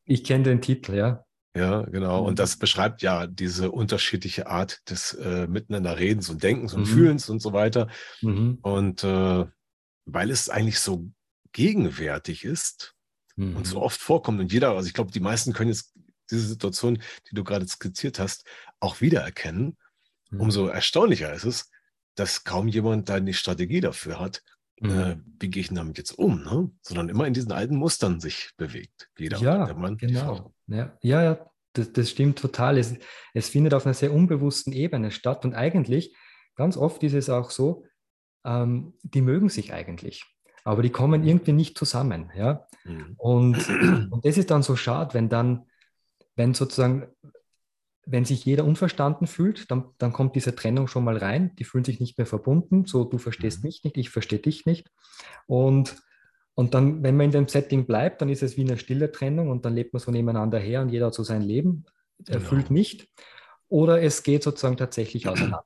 Ich 0.05 0.24
kenne 0.24 0.43
den 0.43 0.62
Titel, 0.62 0.93
ja. 0.93 1.25
Ja, 1.55 1.81
genau. 1.81 2.24
Und 2.24 2.34
mhm. 2.34 2.36
das 2.38 2.55
beschreibt 2.55 3.01
ja 3.01 3.27
diese 3.27 3.72
unterschiedliche 3.72 4.48
Art 4.48 4.89
des 4.89 5.13
äh, 5.13 5.48
Miteinanderredens 5.48 6.29
und 6.29 6.43
Denkens 6.43 6.74
und 6.74 6.81
mhm. 6.81 6.86
Fühlens 6.86 7.29
und 7.29 7.41
so 7.41 7.51
weiter. 7.51 7.89
Mhm. 8.22 8.60
Und 8.62 9.03
äh, 9.03 9.46
weil 10.05 10.31
es 10.31 10.50
eigentlich 10.50 10.79
so 10.79 11.10
gegenwärtig 11.51 12.46
ist 12.46 12.96
mhm. 13.36 13.58
und 13.58 13.67
so 13.67 13.77
mhm. 13.77 13.84
oft 13.84 14.00
vorkommt 14.00 14.39
und 14.39 14.53
jeder, 14.53 14.72
also 14.72 14.88
ich 14.88 14.93
glaube, 14.93 15.12
die 15.12 15.20
meisten 15.20 15.51
können 15.51 15.72
jetzt 15.72 15.93
diese 16.29 16.48
Situation, 16.48 17.01
die 17.29 17.36
du 17.36 17.43
gerade 17.43 17.67
skizziert 17.67 18.20
hast, 18.20 18.46
auch 18.79 19.01
wiedererkennen. 19.01 19.77
Mhm. 20.29 20.39
Umso 20.39 20.67
erstaunlicher 20.67 21.34
ist 21.34 21.43
es, 21.43 21.70
dass 22.15 22.46
kaum 22.46 22.70
jemand 22.70 23.10
da 23.10 23.15
eine 23.15 23.34
Strategie 23.34 23.81
dafür 23.81 24.20
hat, 24.20 24.41
äh, 24.81 25.15
wie 25.39 25.50
gehe 25.50 25.62
ich 25.62 25.70
damit 25.70 25.98
jetzt 25.98 26.17
um, 26.17 26.43
ne? 26.43 26.72
sondern 26.81 27.10
immer 27.10 27.27
in 27.27 27.34
diesen 27.34 27.51
alten 27.51 27.75
Mustern 27.75 28.20
sich 28.20 28.51
bewegt. 28.58 29.10
Jeder, 29.17 29.38
ja, 29.39 29.65
genau. 30.00 30.53
Ja, 30.72 30.98
ja, 31.01 31.24
ja 31.24 31.51
das, 31.74 31.94
das 31.94 32.10
stimmt 32.10 32.40
total. 32.40 32.78
Es, 32.78 32.96
es 33.34 33.50
findet 33.50 33.74
auf 33.74 33.86
einer 33.86 33.94
sehr 33.94 34.13
unbewussten 34.13 34.74
Ebene 34.74 35.12
statt 35.12 35.46
und 35.46 35.54
eigentlich, 35.54 36.16
ganz 36.56 36.78
oft 36.78 37.04
ist 37.04 37.13
es 37.13 37.30
auch 37.30 37.50
so, 37.50 37.86
ähm, 38.46 38.94
die 39.04 39.22
mögen 39.22 39.50
sich 39.50 39.74
eigentlich, 39.74 40.25
aber 40.63 40.82
die 40.82 40.90
kommen 40.90 41.24
irgendwie 41.24 41.54
nicht 41.54 41.78
zusammen. 41.78 42.32
Ja? 42.36 42.68
Mhm. 42.84 43.16
Und, 43.18 43.70
und 44.12 44.25
das 44.25 44.38
ist 44.38 44.51
dann 44.51 44.63
so 44.63 44.75
schade, 44.75 45.13
wenn 45.13 45.30
dann, 45.30 45.66
wenn 46.36 46.54
sozusagen, 46.54 47.08
wenn 48.06 48.25
sich 48.25 48.44
jeder 48.46 48.66
unverstanden 48.66 49.28
fühlt, 49.28 49.70
dann, 49.70 49.92
dann 49.98 50.12
kommt 50.12 50.36
diese 50.36 50.56
Trennung 50.56 50.88
schon 50.88 51.04
mal 51.04 51.18
rein. 51.18 51.56
Die 51.58 51.63
fühlen 51.63 51.84
sich 51.84 52.00
nicht 52.00 52.18
mehr 52.18 52.25
verbunden. 52.25 52.86
So, 52.86 53.06
du 53.06 53.20
verstehst 53.20 53.60
mhm. 53.60 53.68
mich 53.68 53.84
nicht, 53.84 53.98
ich 53.98 54.10
verstehe 54.10 54.40
dich 54.40 54.66
nicht. 54.66 54.92
Und 55.46 56.01
und 56.62 56.75
dann, 56.75 57.01
wenn 57.01 57.18
man 57.18 57.25
in 57.25 57.32
dem 57.32 57.48
Setting 57.48 57.88
bleibt, 57.88 58.22
dann 58.22 58.30
ist 58.30 58.44
es 58.44 58.56
wie 58.56 58.62
eine 58.62 58.77
stille 58.77 59.12
Trennung 59.12 59.50
und 59.50 59.65
dann 59.65 59.74
lebt 59.74 59.94
man 59.94 60.00
so 60.00 60.12
nebeneinander 60.12 60.60
her 60.60 60.82
und 60.82 60.89
jeder 60.89 61.08
hat 61.08 61.15
so 61.15 61.24
sein 61.24 61.41
Leben, 61.41 61.86
erfüllt 62.27 62.68
genau. 62.68 62.77
nicht. 62.77 63.08
Oder 63.68 64.03
es 64.03 64.22
geht 64.22 64.44
sozusagen 64.44 64.77
tatsächlich 64.77 65.27
auseinander. 65.27 65.65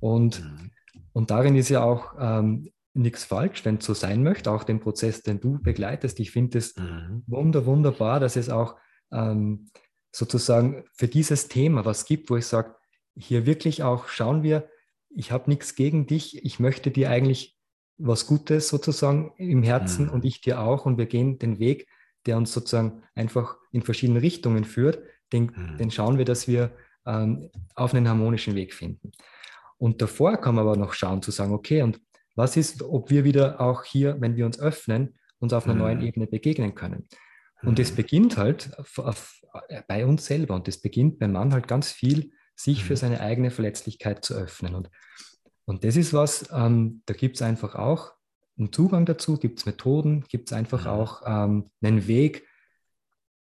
Und, 0.00 0.42
mhm. 0.42 0.72
und 1.12 1.30
darin 1.30 1.54
ist 1.54 1.68
ja 1.68 1.84
auch 1.84 2.14
ähm, 2.18 2.72
nichts 2.94 3.22
falsch, 3.22 3.64
wenn 3.64 3.76
es 3.76 3.84
so 3.84 3.94
sein 3.94 4.24
möchte, 4.24 4.50
auch 4.50 4.64
den 4.64 4.80
Prozess, 4.80 5.22
den 5.22 5.38
du 5.38 5.62
begleitest. 5.62 6.18
Ich 6.18 6.32
finde 6.32 6.58
es 6.58 6.74
mhm. 6.76 7.22
wunder, 7.28 7.64
wunderbar, 7.64 8.18
dass 8.18 8.34
es 8.34 8.50
auch 8.50 8.74
ähm, 9.12 9.70
sozusagen 10.10 10.82
für 10.94 11.06
dieses 11.06 11.46
Thema 11.46 11.84
was 11.84 12.06
gibt, 12.06 12.28
wo 12.28 12.36
ich 12.36 12.46
sage, 12.46 12.74
hier 13.16 13.46
wirklich 13.46 13.84
auch 13.84 14.08
schauen 14.08 14.42
wir, 14.42 14.68
ich 15.10 15.30
habe 15.30 15.48
nichts 15.48 15.76
gegen 15.76 16.08
dich, 16.08 16.44
ich 16.44 16.58
möchte 16.58 16.90
dir 16.90 17.08
eigentlich 17.08 17.53
was 17.98 18.26
Gutes 18.26 18.68
sozusagen 18.68 19.32
im 19.36 19.62
Herzen 19.62 20.06
mhm. 20.06 20.12
und 20.12 20.24
ich 20.24 20.40
dir 20.40 20.60
auch 20.60 20.86
und 20.86 20.98
wir 20.98 21.06
gehen 21.06 21.38
den 21.38 21.58
Weg, 21.58 21.86
der 22.26 22.36
uns 22.36 22.52
sozusagen 22.52 23.02
einfach 23.14 23.56
in 23.72 23.82
verschiedene 23.82 24.22
Richtungen 24.22 24.64
führt, 24.64 25.00
den, 25.32 25.52
mhm. 25.54 25.78
den 25.78 25.90
schauen 25.90 26.18
wir, 26.18 26.24
dass 26.24 26.48
wir 26.48 26.72
ähm, 27.06 27.50
auf 27.74 27.94
einen 27.94 28.08
harmonischen 28.08 28.54
Weg 28.54 28.74
finden. 28.74 29.12
Und 29.76 30.00
davor 30.00 30.36
kann 30.38 30.54
man 30.54 30.66
aber 30.66 30.76
noch 30.76 30.94
schauen, 30.94 31.22
zu 31.22 31.30
sagen, 31.30 31.52
okay, 31.52 31.82
und 31.82 32.00
was 32.34 32.56
ist, 32.56 32.82
ob 32.82 33.10
wir 33.10 33.24
wieder 33.24 33.60
auch 33.60 33.84
hier, 33.84 34.20
wenn 34.20 34.36
wir 34.36 34.46
uns 34.46 34.58
öffnen, 34.58 35.14
uns 35.38 35.52
auf 35.52 35.64
einer 35.64 35.74
mhm. 35.74 35.80
neuen 35.80 36.02
Ebene 36.02 36.26
begegnen 36.26 36.74
können. 36.74 37.08
Und 37.62 37.78
das 37.78 37.92
mhm. 37.92 37.96
beginnt 37.96 38.36
halt 38.36 38.76
auf, 38.78 38.98
auf, 38.98 39.40
äh, 39.68 39.82
bei 39.86 40.04
uns 40.06 40.26
selber 40.26 40.54
und 40.54 40.68
das 40.68 40.78
beginnt 40.78 41.18
beim 41.18 41.32
Mann 41.32 41.52
halt 41.52 41.68
ganz 41.68 41.92
viel, 41.92 42.32
sich 42.56 42.84
für 42.84 42.94
mhm. 42.94 42.98
seine 42.98 43.20
eigene 43.20 43.50
Verletzlichkeit 43.50 44.24
zu 44.24 44.34
öffnen. 44.34 44.74
Und, 44.74 44.90
und 45.66 45.84
das 45.84 45.96
ist 45.96 46.12
was, 46.12 46.48
ähm, 46.52 47.02
da 47.06 47.14
gibt 47.14 47.36
es 47.36 47.42
einfach 47.42 47.74
auch 47.74 48.12
einen 48.58 48.72
Zugang 48.72 49.06
dazu, 49.06 49.36
gibt 49.36 49.58
es 49.58 49.66
Methoden, 49.66 50.24
gibt 50.28 50.50
es 50.50 50.56
einfach 50.56 50.86
auch 50.86 51.22
ähm, 51.26 51.70
einen 51.82 52.06
Weg, 52.06 52.46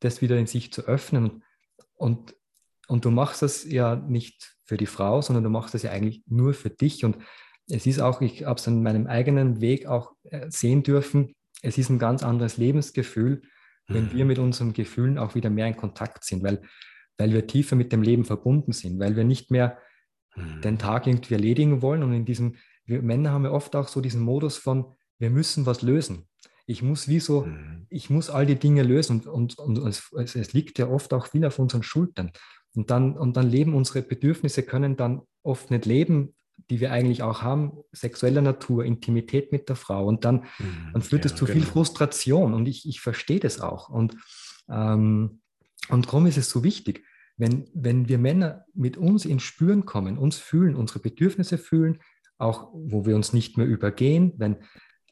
das 0.01 0.21
wieder 0.21 0.39
in 0.39 0.47
sich 0.47 0.73
zu 0.73 0.83
öffnen. 0.83 1.43
Und, 1.95 2.37
und 2.89 3.05
du 3.05 3.11
machst 3.11 3.43
das 3.43 3.65
ja 3.65 3.97
nicht 3.97 4.57
für 4.65 4.77
die 4.77 4.87
Frau, 4.87 5.23
sondern 5.23 5.45
du 5.45 5.51
machst 5.51 5.75
das 5.75 5.83
ja 5.83 5.91
eigentlich 5.91 6.23
nur 6.27 6.55
für 6.55 6.71
dich. 6.71 7.05
Und 7.05 7.17
es 7.69 7.87
ist 7.87 8.01
auch, 8.01 8.21
ich 8.21 8.45
habe 8.45 8.61
es 8.61 8.69
an 8.69 8.83
meinem 8.83 9.07
eigenen 9.07 9.61
Weg 9.61 9.87
auch 9.87 10.13
äh, 10.25 10.51
sehen 10.51 10.83
dürfen, 10.83 11.35
es 11.63 11.79
ist 11.79 11.91
ein 11.91 11.99
ganz 12.01 12.25
anderes 12.25 12.57
Lebensgefühl, 12.57 13.43
wenn 13.87 14.07
mhm. 14.07 14.15
wir 14.15 14.25
mit 14.25 14.39
unseren 14.39 14.73
Gefühlen 14.73 15.17
auch 15.17 15.35
wieder 15.35 15.49
mehr 15.49 15.69
in 15.69 15.77
Kontakt 15.77 16.25
sind, 16.25 16.43
weil, 16.43 16.61
weil 17.17 17.33
wir 17.33 17.47
tiefer 17.47 17.77
mit 17.77 17.93
dem 17.93 18.03
Leben 18.03 18.25
verbunden 18.25 18.73
sind, 18.73 18.99
weil 18.99 19.17
wir 19.17 19.25
nicht 19.25 19.51
mehr 19.53 19.79
mhm. 20.37 20.61
den 20.63 20.79
Tag 20.79 21.07
irgendwie 21.07 21.35
erledigen 21.35 21.83
wollen. 21.83 22.03
Und 22.03 22.13
in 22.13 22.25
diesem, 22.25 22.57
wir 22.85 23.03
Männer 23.03 23.33
haben 23.33 23.45
ja 23.45 23.51
oft 23.51 23.75
auch 23.77 23.89
so 23.89 24.01
diesen 24.01 24.23
Modus 24.23 24.57
von, 24.57 24.87
wir 25.19 25.31
müssen 25.31 25.67
was 25.67 25.83
lösen. 25.83 26.29
Ich 26.67 26.83
muss 26.83 27.09
wie 27.09 27.21
so, 27.21 27.43
mhm. 27.43 27.87
ich 27.91 28.11
muss 28.11 28.31
all 28.31 28.47
die 28.47 28.59
Dinge 28.59 28.83
lösen 28.83 29.21
und, 29.21 29.59
und, 29.59 29.79
und 29.79 29.89
es, 29.89 30.13
es, 30.13 30.53
liegt 30.53 30.79
ja 30.79 30.89
oft 30.89 31.13
auch 31.13 31.27
viel 31.27 31.45
auf 31.45 31.59
unseren 31.59 31.83
Schultern. 31.83 32.33
Und 32.75 32.91
dann, 32.91 33.17
und 33.19 33.37
dann 33.37 33.51
leben 33.51 33.75
unsere 33.75 34.03
Bedürfnisse, 34.03 34.63
können 34.63 34.97
dann 34.97 35.23
oft 35.43 35.71
nicht 35.71 35.85
leben, 35.85 36.35
die 36.71 36.81
wir 36.81 36.93
eigentlich 36.93 37.23
auch 37.23 37.43
haben, 37.43 37.73
sexueller 37.93 38.41
Natur, 38.41 38.85
Intimität 38.85 39.53
mit 39.53 39.69
der 39.69 39.77
Frau. 39.77 40.07
Und 40.07 40.25
dann, 40.25 40.45
mhm, 40.59 40.91
dann 40.93 41.03
führt 41.03 41.25
es 41.25 41.35
zu 41.35 41.45
genau. 41.45 41.59
viel 41.59 41.67
Frustration. 41.67 42.55
Und 42.55 42.67
ich, 42.67 42.89
ich 42.89 43.01
verstehe 43.01 43.41
das 43.41 43.61
auch. 43.61 43.89
Und, 43.89 44.17
ähm, 44.71 45.41
und 45.89 46.07
darum 46.07 46.27
ist 46.27 46.39
es 46.39 46.49
so 46.49 46.63
wichtig, 46.63 47.05
wenn, 47.37 47.69
wenn 47.75 48.09
wir 48.09 48.19
Männer 48.19 48.65
mit 48.75 48.97
uns 48.97 49.25
ins 49.25 49.43
Spüren 49.43 49.85
kommen, 49.87 50.19
uns 50.19 50.39
fühlen, 50.39 50.77
unsere 50.77 51.01
Bedürfnisse 51.01 51.59
fühlen, 51.59 52.01
auch 52.39 52.71
wo 52.73 53.07
wir 53.07 53.17
uns 53.17 53.33
nicht 53.33 53.57
mehr 53.57 53.67
übergehen, 53.67 54.35
wenn, 54.37 54.57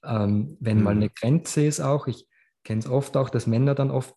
ähm, 0.05 0.57
wenn 0.61 0.79
mhm. 0.79 0.85
mal 0.85 0.95
eine 0.95 1.11
Grenze 1.11 1.65
ist 1.65 1.81
auch, 1.81 2.07
ich 2.07 2.27
kenne 2.65 2.81
es 2.81 2.89
oft 2.89 3.17
auch, 3.17 3.31
dass 3.31 3.47
Männer 3.47 3.75
dann 3.75 3.91
oft 3.91 4.15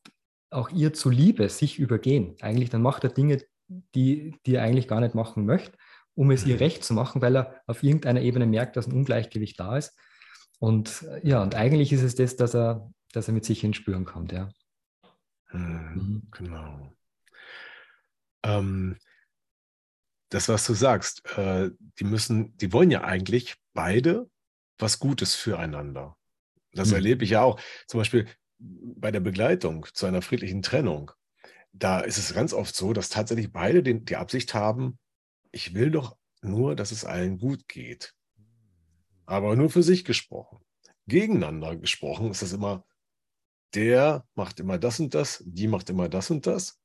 auch 0.49 0.69
ihr 0.69 0.93
zuliebe 0.93 1.49
sich 1.49 1.79
übergehen. 1.79 2.35
Eigentlich, 2.41 2.69
dann 2.69 2.81
macht 2.81 3.03
er 3.03 3.09
Dinge, 3.09 3.41
die, 3.95 4.35
die 4.45 4.55
er 4.55 4.63
eigentlich 4.63 4.87
gar 4.87 4.99
nicht 4.99 5.15
machen 5.15 5.45
möchte 5.45 5.77
um 6.15 6.31
es 6.31 6.45
ihr 6.45 6.55
mhm. 6.55 6.59
recht 6.59 6.83
zu 6.83 6.93
machen, 6.93 7.21
weil 7.21 7.35
er 7.35 7.61
auf 7.67 7.83
irgendeiner 7.83 8.21
Ebene 8.21 8.45
merkt, 8.45 8.75
dass 8.77 8.87
ein 8.87 8.93
Ungleichgewicht 8.93 9.59
da 9.59 9.77
ist. 9.77 9.97
Und 10.59 11.03
äh, 11.03 11.27
ja, 11.27 11.41
und 11.41 11.55
eigentlich 11.55 11.91
ist 11.91 12.03
es 12.03 12.15
das, 12.15 12.35
dass 12.35 12.53
er, 12.53 12.91
dass 13.11 13.27
er 13.27 13.33
mit 13.33 13.45
sich 13.45 13.63
ins 13.63 13.77
Spüren 13.77 14.05
kommt, 14.05 14.31
ja. 14.31 14.49
Mhm, 15.51 15.91
mhm. 15.95 16.27
Genau. 16.31 16.93
Ähm, 18.43 18.97
das, 20.29 20.49
was 20.49 20.65
du 20.65 20.73
sagst, 20.73 21.25
äh, 21.37 21.69
die 21.99 22.03
müssen, 22.03 22.57
die 22.57 22.73
wollen 22.73 22.91
ja 22.91 23.03
eigentlich 23.03 23.55
beide 23.73 24.29
was 24.79 24.99
Gutes 24.99 25.35
füreinander. 25.35 26.17
Das 26.71 26.89
mhm. 26.89 26.95
erlebe 26.95 27.23
ich 27.23 27.31
ja 27.31 27.43
auch. 27.43 27.59
Zum 27.87 27.99
Beispiel 27.99 28.27
bei 28.59 29.11
der 29.11 29.19
Begleitung 29.19 29.85
zu 29.93 30.05
einer 30.05 30.21
friedlichen 30.21 30.61
Trennung. 30.61 31.11
Da 31.71 31.99
ist 31.99 32.17
es 32.17 32.33
ganz 32.33 32.53
oft 32.53 32.75
so, 32.75 32.93
dass 32.93 33.09
tatsächlich 33.09 33.51
beide 33.51 33.83
den, 33.83 34.05
die 34.05 34.15
Absicht 34.15 34.53
haben, 34.53 34.97
ich 35.51 35.73
will 35.73 35.91
doch 35.91 36.17
nur, 36.41 36.75
dass 36.75 36.91
es 36.91 37.05
allen 37.05 37.37
gut 37.37 37.67
geht. 37.67 38.13
Aber 39.25 39.55
nur 39.55 39.69
für 39.69 39.83
sich 39.83 40.03
gesprochen. 40.03 40.59
Gegeneinander 41.07 41.75
gesprochen 41.75 42.31
ist 42.31 42.41
das 42.41 42.53
immer, 42.53 42.85
der 43.75 44.25
macht 44.35 44.59
immer 44.59 44.77
das 44.77 44.99
und 44.99 45.13
das, 45.13 45.43
die 45.45 45.67
macht 45.67 45.89
immer 45.89 46.09
das 46.09 46.29
und 46.29 46.47
das 46.47 46.79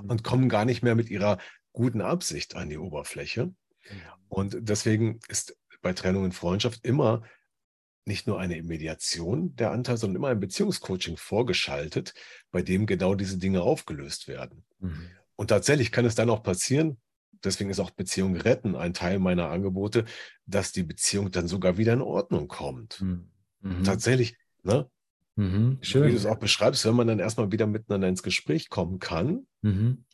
mhm. 0.00 0.10
und 0.10 0.24
kommen 0.24 0.48
gar 0.48 0.64
nicht 0.64 0.82
mehr 0.82 0.94
mit 0.94 1.10
ihrer 1.10 1.38
guten 1.72 2.00
Absicht 2.00 2.56
an 2.56 2.68
die 2.68 2.78
Oberfläche. 2.78 3.46
Mhm. 3.46 3.54
Und 4.28 4.56
deswegen 4.60 5.20
ist 5.28 5.56
bei 5.82 5.92
Trennung 5.92 6.24
und 6.24 6.34
Freundschaft 6.34 6.84
immer 6.84 7.22
nicht 8.06 8.26
nur 8.26 8.38
eine 8.38 8.62
Mediation 8.62 9.56
der 9.56 9.70
Anteil, 9.70 9.96
sondern 9.96 10.16
immer 10.16 10.28
ein 10.28 10.40
Beziehungscoaching 10.40 11.16
vorgeschaltet, 11.16 12.14
bei 12.50 12.62
dem 12.62 12.86
genau 12.86 13.14
diese 13.14 13.38
Dinge 13.38 13.62
aufgelöst 13.62 14.28
werden. 14.28 14.64
Mhm. 14.78 15.10
Und 15.36 15.48
tatsächlich 15.48 15.90
kann 15.90 16.04
es 16.04 16.14
dann 16.14 16.30
auch 16.30 16.42
passieren, 16.42 16.98
deswegen 17.44 17.70
ist 17.70 17.80
auch 17.80 17.90
Beziehung 17.90 18.36
retten 18.36 18.76
ein 18.76 18.94
Teil 18.94 19.18
meiner 19.18 19.50
Angebote, 19.50 20.04
dass 20.46 20.72
die 20.72 20.82
Beziehung 20.82 21.30
dann 21.30 21.48
sogar 21.48 21.76
wieder 21.76 21.92
in 21.92 22.02
Ordnung 22.02 22.48
kommt. 22.48 23.00
Hm. 23.00 23.30
Mhm. 23.60 23.84
Tatsächlich, 23.84 24.36
ne? 24.62 24.88
Mhm. 25.36 25.78
Schön. 25.80 26.06
Wie 26.06 26.10
du 26.10 26.16
es 26.16 26.26
auch 26.26 26.38
beschreibst, 26.38 26.84
wenn 26.84 26.94
man 26.94 27.06
dann 27.06 27.18
erstmal 27.18 27.50
wieder 27.50 27.66
miteinander 27.66 28.08
ins 28.08 28.22
Gespräch 28.22 28.68
kommen 28.68 28.98
kann, 28.98 29.46
mhm. 29.62 30.04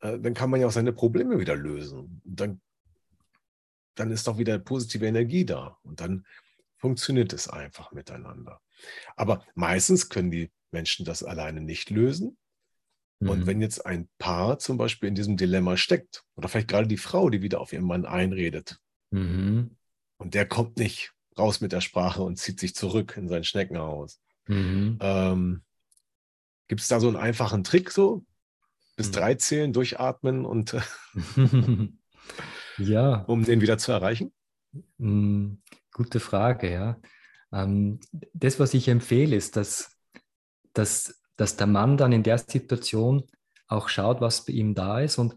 äh, 0.00 0.18
dann 0.18 0.34
kann 0.34 0.50
man 0.50 0.60
ja 0.60 0.66
auch 0.66 0.72
seine 0.72 0.92
Probleme 0.92 1.38
wieder 1.38 1.56
lösen. 1.56 2.20
dann, 2.24 2.60
dann 3.94 4.10
ist 4.10 4.26
doch 4.26 4.38
wieder 4.38 4.58
positive 4.58 5.06
Energie 5.06 5.44
da 5.44 5.78
und 5.82 6.00
dann 6.00 6.24
funktioniert 6.76 7.32
es 7.32 7.48
einfach 7.48 7.92
miteinander. 7.92 8.60
Aber 9.16 9.44
meistens 9.54 10.08
können 10.08 10.30
die 10.30 10.50
Menschen 10.70 11.04
das 11.04 11.22
alleine 11.22 11.60
nicht 11.60 11.90
lösen. 11.90 12.36
Und 13.20 13.40
mhm. 13.40 13.46
wenn 13.46 13.60
jetzt 13.60 13.86
ein 13.86 14.08
Paar 14.18 14.58
zum 14.58 14.78
Beispiel 14.78 15.08
in 15.08 15.14
diesem 15.14 15.36
Dilemma 15.36 15.76
steckt, 15.76 16.24
oder 16.34 16.48
vielleicht 16.48 16.66
gerade 16.66 16.88
die 16.88 16.96
Frau, 16.96 17.30
die 17.30 17.40
wieder 17.40 17.60
auf 17.60 17.72
ihren 17.72 17.84
Mann 17.84 18.04
einredet, 18.04 18.80
mhm. 19.10 19.76
und 20.16 20.34
der 20.34 20.46
kommt 20.46 20.78
nicht 20.78 21.12
raus 21.38 21.60
mit 21.60 21.70
der 21.70 21.80
Sprache 21.80 22.22
und 22.22 22.36
zieht 22.36 22.58
sich 22.58 22.74
zurück 22.74 23.16
in 23.16 23.28
sein 23.28 23.44
Schneckenhaus. 23.44 24.20
Mhm. 24.46 24.98
Ähm, 25.00 25.62
Gibt 26.68 26.80
es 26.80 26.88
da 26.88 27.00
so 27.00 27.08
einen 27.08 27.16
einfachen 27.16 27.64
Trick 27.64 27.90
so? 27.90 28.24
Bis 28.96 29.08
mhm. 29.08 29.12
drei 29.12 29.34
zählen, 29.34 29.72
durchatmen 29.72 30.44
und 30.44 30.76
ja. 32.78 33.14
um 33.26 33.44
den 33.44 33.60
wieder 33.60 33.78
zu 33.78 33.92
erreichen? 33.92 34.32
Mm, 34.98 35.54
gute 35.92 36.20
Frage, 36.20 36.70
ja. 36.70 37.00
Ähm, 37.52 38.00
das, 38.32 38.58
was 38.58 38.74
ich 38.74 38.88
empfehle, 38.88 39.36
ist, 39.36 39.56
dass, 39.56 39.98
dass 40.72 41.22
dass 41.36 41.56
der 41.56 41.66
Mann 41.66 41.96
dann 41.96 42.12
in 42.12 42.22
der 42.22 42.38
Situation 42.38 43.24
auch 43.66 43.88
schaut, 43.88 44.20
was 44.20 44.44
bei 44.44 44.52
ihm 44.52 44.74
da 44.74 45.00
ist 45.00 45.18
und, 45.18 45.36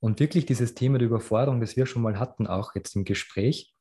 und 0.00 0.20
wirklich 0.20 0.46
dieses 0.46 0.74
Thema 0.74 0.98
der 0.98 1.06
Überforderung, 1.06 1.60
das 1.60 1.76
wir 1.76 1.86
schon 1.86 2.02
mal 2.02 2.18
hatten, 2.18 2.46
auch 2.46 2.74
jetzt 2.74 2.96
im 2.96 3.04
Gespräch, 3.04 3.74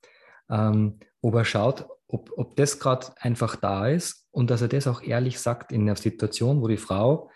ähm, 0.49 0.99
ob 1.21 1.35
er 1.35 1.45
schaut, 1.45 1.87
ob, 2.13 2.31
ob 2.37 2.55
das 2.55 2.79
gerade 2.79 3.07
einfach 3.19 3.55
da 3.55 3.87
ist 3.87 4.27
und 4.29 4.51
dass 4.51 4.61
er 4.61 4.67
das 4.67 4.85
auch 4.85 5.01
ehrlich 5.01 5.39
sagt 5.39 5.71
in 5.71 5.81
einer 5.81 5.95
Situation, 5.95 6.61
wo 6.61 6.67
die 6.67 6.77
Frau 6.77 7.31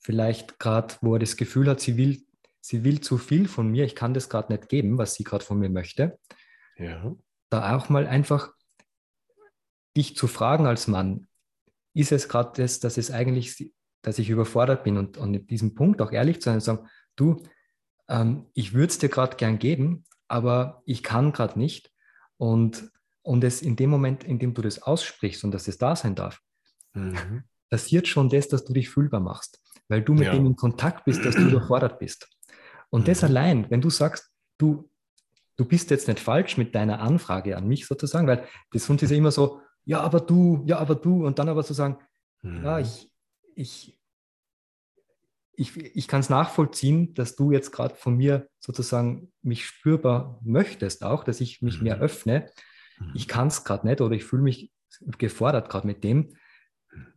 vielleicht 0.00 0.58
gerade, 0.58 0.94
wo 1.00 1.14
er 1.14 1.20
das 1.20 1.36
Gefühl 1.36 1.68
hat, 1.68 1.80
sie 1.80 1.96
will, 1.96 2.22
sie 2.60 2.82
will 2.82 3.00
zu 3.00 3.16
viel 3.16 3.46
von 3.46 3.68
mir, 3.68 3.84
ich 3.84 3.94
kann 3.94 4.14
das 4.14 4.28
gerade 4.28 4.52
nicht 4.52 4.68
geben, 4.68 4.98
was 4.98 5.14
sie 5.14 5.22
gerade 5.22 5.44
von 5.44 5.60
mir 5.60 5.70
möchte. 5.70 6.18
Ja. 6.76 7.14
Da 7.48 7.76
auch 7.76 7.90
mal 7.90 8.08
einfach 8.08 8.52
dich 9.96 10.16
zu 10.16 10.26
fragen 10.26 10.66
als 10.66 10.88
Mann, 10.88 11.28
ist 11.94 12.10
es 12.10 12.28
gerade 12.28 12.60
das, 12.60 12.80
dass 12.80 12.98
es 12.98 13.12
eigentlich, 13.12 13.72
dass 14.02 14.18
ich 14.18 14.30
überfordert 14.30 14.82
bin 14.82 14.96
und, 14.96 15.16
und 15.16 15.34
in 15.34 15.46
diesem 15.46 15.76
Punkt 15.76 16.02
auch 16.02 16.10
ehrlich 16.10 16.40
zu 16.40 16.46
sein 16.46 16.54
und 16.54 16.60
sagen, 16.60 16.88
du, 17.14 17.40
ähm, 18.08 18.46
ich 18.54 18.74
würde 18.74 18.88
es 18.88 18.98
dir 18.98 19.10
gerade 19.10 19.36
gern 19.36 19.60
geben, 19.60 20.04
aber 20.26 20.82
ich 20.86 21.04
kann 21.04 21.30
gerade 21.32 21.56
nicht. 21.56 21.92
Und, 22.36 22.90
und 23.22 23.44
es 23.44 23.62
in 23.62 23.76
dem 23.76 23.90
Moment, 23.90 24.24
in 24.24 24.38
dem 24.38 24.54
du 24.54 24.62
das 24.62 24.82
aussprichst 24.82 25.44
und 25.44 25.52
dass 25.52 25.68
es 25.68 25.78
da 25.78 25.96
sein 25.96 26.14
darf, 26.14 26.40
mhm. 26.94 27.44
passiert 27.70 28.08
schon 28.08 28.28
das, 28.28 28.48
dass 28.48 28.64
du 28.64 28.72
dich 28.72 28.88
fühlbar 28.88 29.20
machst, 29.20 29.60
weil 29.88 30.02
du 30.02 30.14
mit 30.14 30.24
ja. 30.24 30.32
dem 30.32 30.46
in 30.46 30.56
Kontakt 30.56 31.04
bist, 31.04 31.24
dass 31.24 31.34
du 31.34 31.42
überfordert 31.48 31.98
bist. 31.98 32.28
Und 32.90 33.02
mhm. 33.02 33.06
das 33.06 33.24
allein, 33.24 33.70
wenn 33.70 33.80
du 33.80 33.90
sagst, 33.90 34.30
du, 34.58 34.90
du 35.56 35.64
bist 35.64 35.90
jetzt 35.90 36.08
nicht 36.08 36.20
falsch 36.20 36.56
mit 36.56 36.74
deiner 36.74 37.00
Anfrage 37.00 37.56
an 37.56 37.66
mich 37.66 37.86
sozusagen, 37.86 38.26
weil 38.26 38.46
das 38.70 38.84
sonst 38.84 39.02
ist 39.02 39.10
ja 39.10 39.16
immer 39.16 39.32
so, 39.32 39.60
ja, 39.84 40.00
aber 40.00 40.20
du, 40.20 40.64
ja, 40.66 40.78
aber 40.78 40.94
du, 40.94 41.26
und 41.26 41.38
dann 41.38 41.48
aber 41.48 41.62
zu 41.62 41.72
so 41.72 41.78
sagen, 41.78 41.98
mhm. 42.42 42.64
ja, 42.64 42.78
ich, 42.78 43.10
ich, 43.54 43.98
ich, 45.58 45.76
ich 45.76 46.06
kann 46.06 46.20
es 46.20 46.28
nachvollziehen, 46.28 47.14
dass 47.14 47.34
du 47.34 47.50
jetzt 47.50 47.72
gerade 47.72 47.96
von 47.96 48.16
mir 48.16 48.48
sozusagen 48.60 49.32
mich 49.42 49.66
spürbar 49.66 50.38
möchtest, 50.44 51.02
auch, 51.02 51.24
dass 51.24 51.40
ich 51.40 51.62
mich 51.62 51.78
mhm. 51.78 51.84
mehr 51.84 51.98
öffne. 51.98 52.50
Ich 53.14 53.28
kann 53.28 53.48
es 53.48 53.64
gerade 53.64 53.86
nicht 53.86 54.00
oder 54.00 54.14
ich 54.14 54.24
fühle 54.24 54.42
mich 54.42 54.72
gefordert 55.18 55.70
gerade 55.70 55.86
mit 55.86 56.04
dem. 56.04 56.36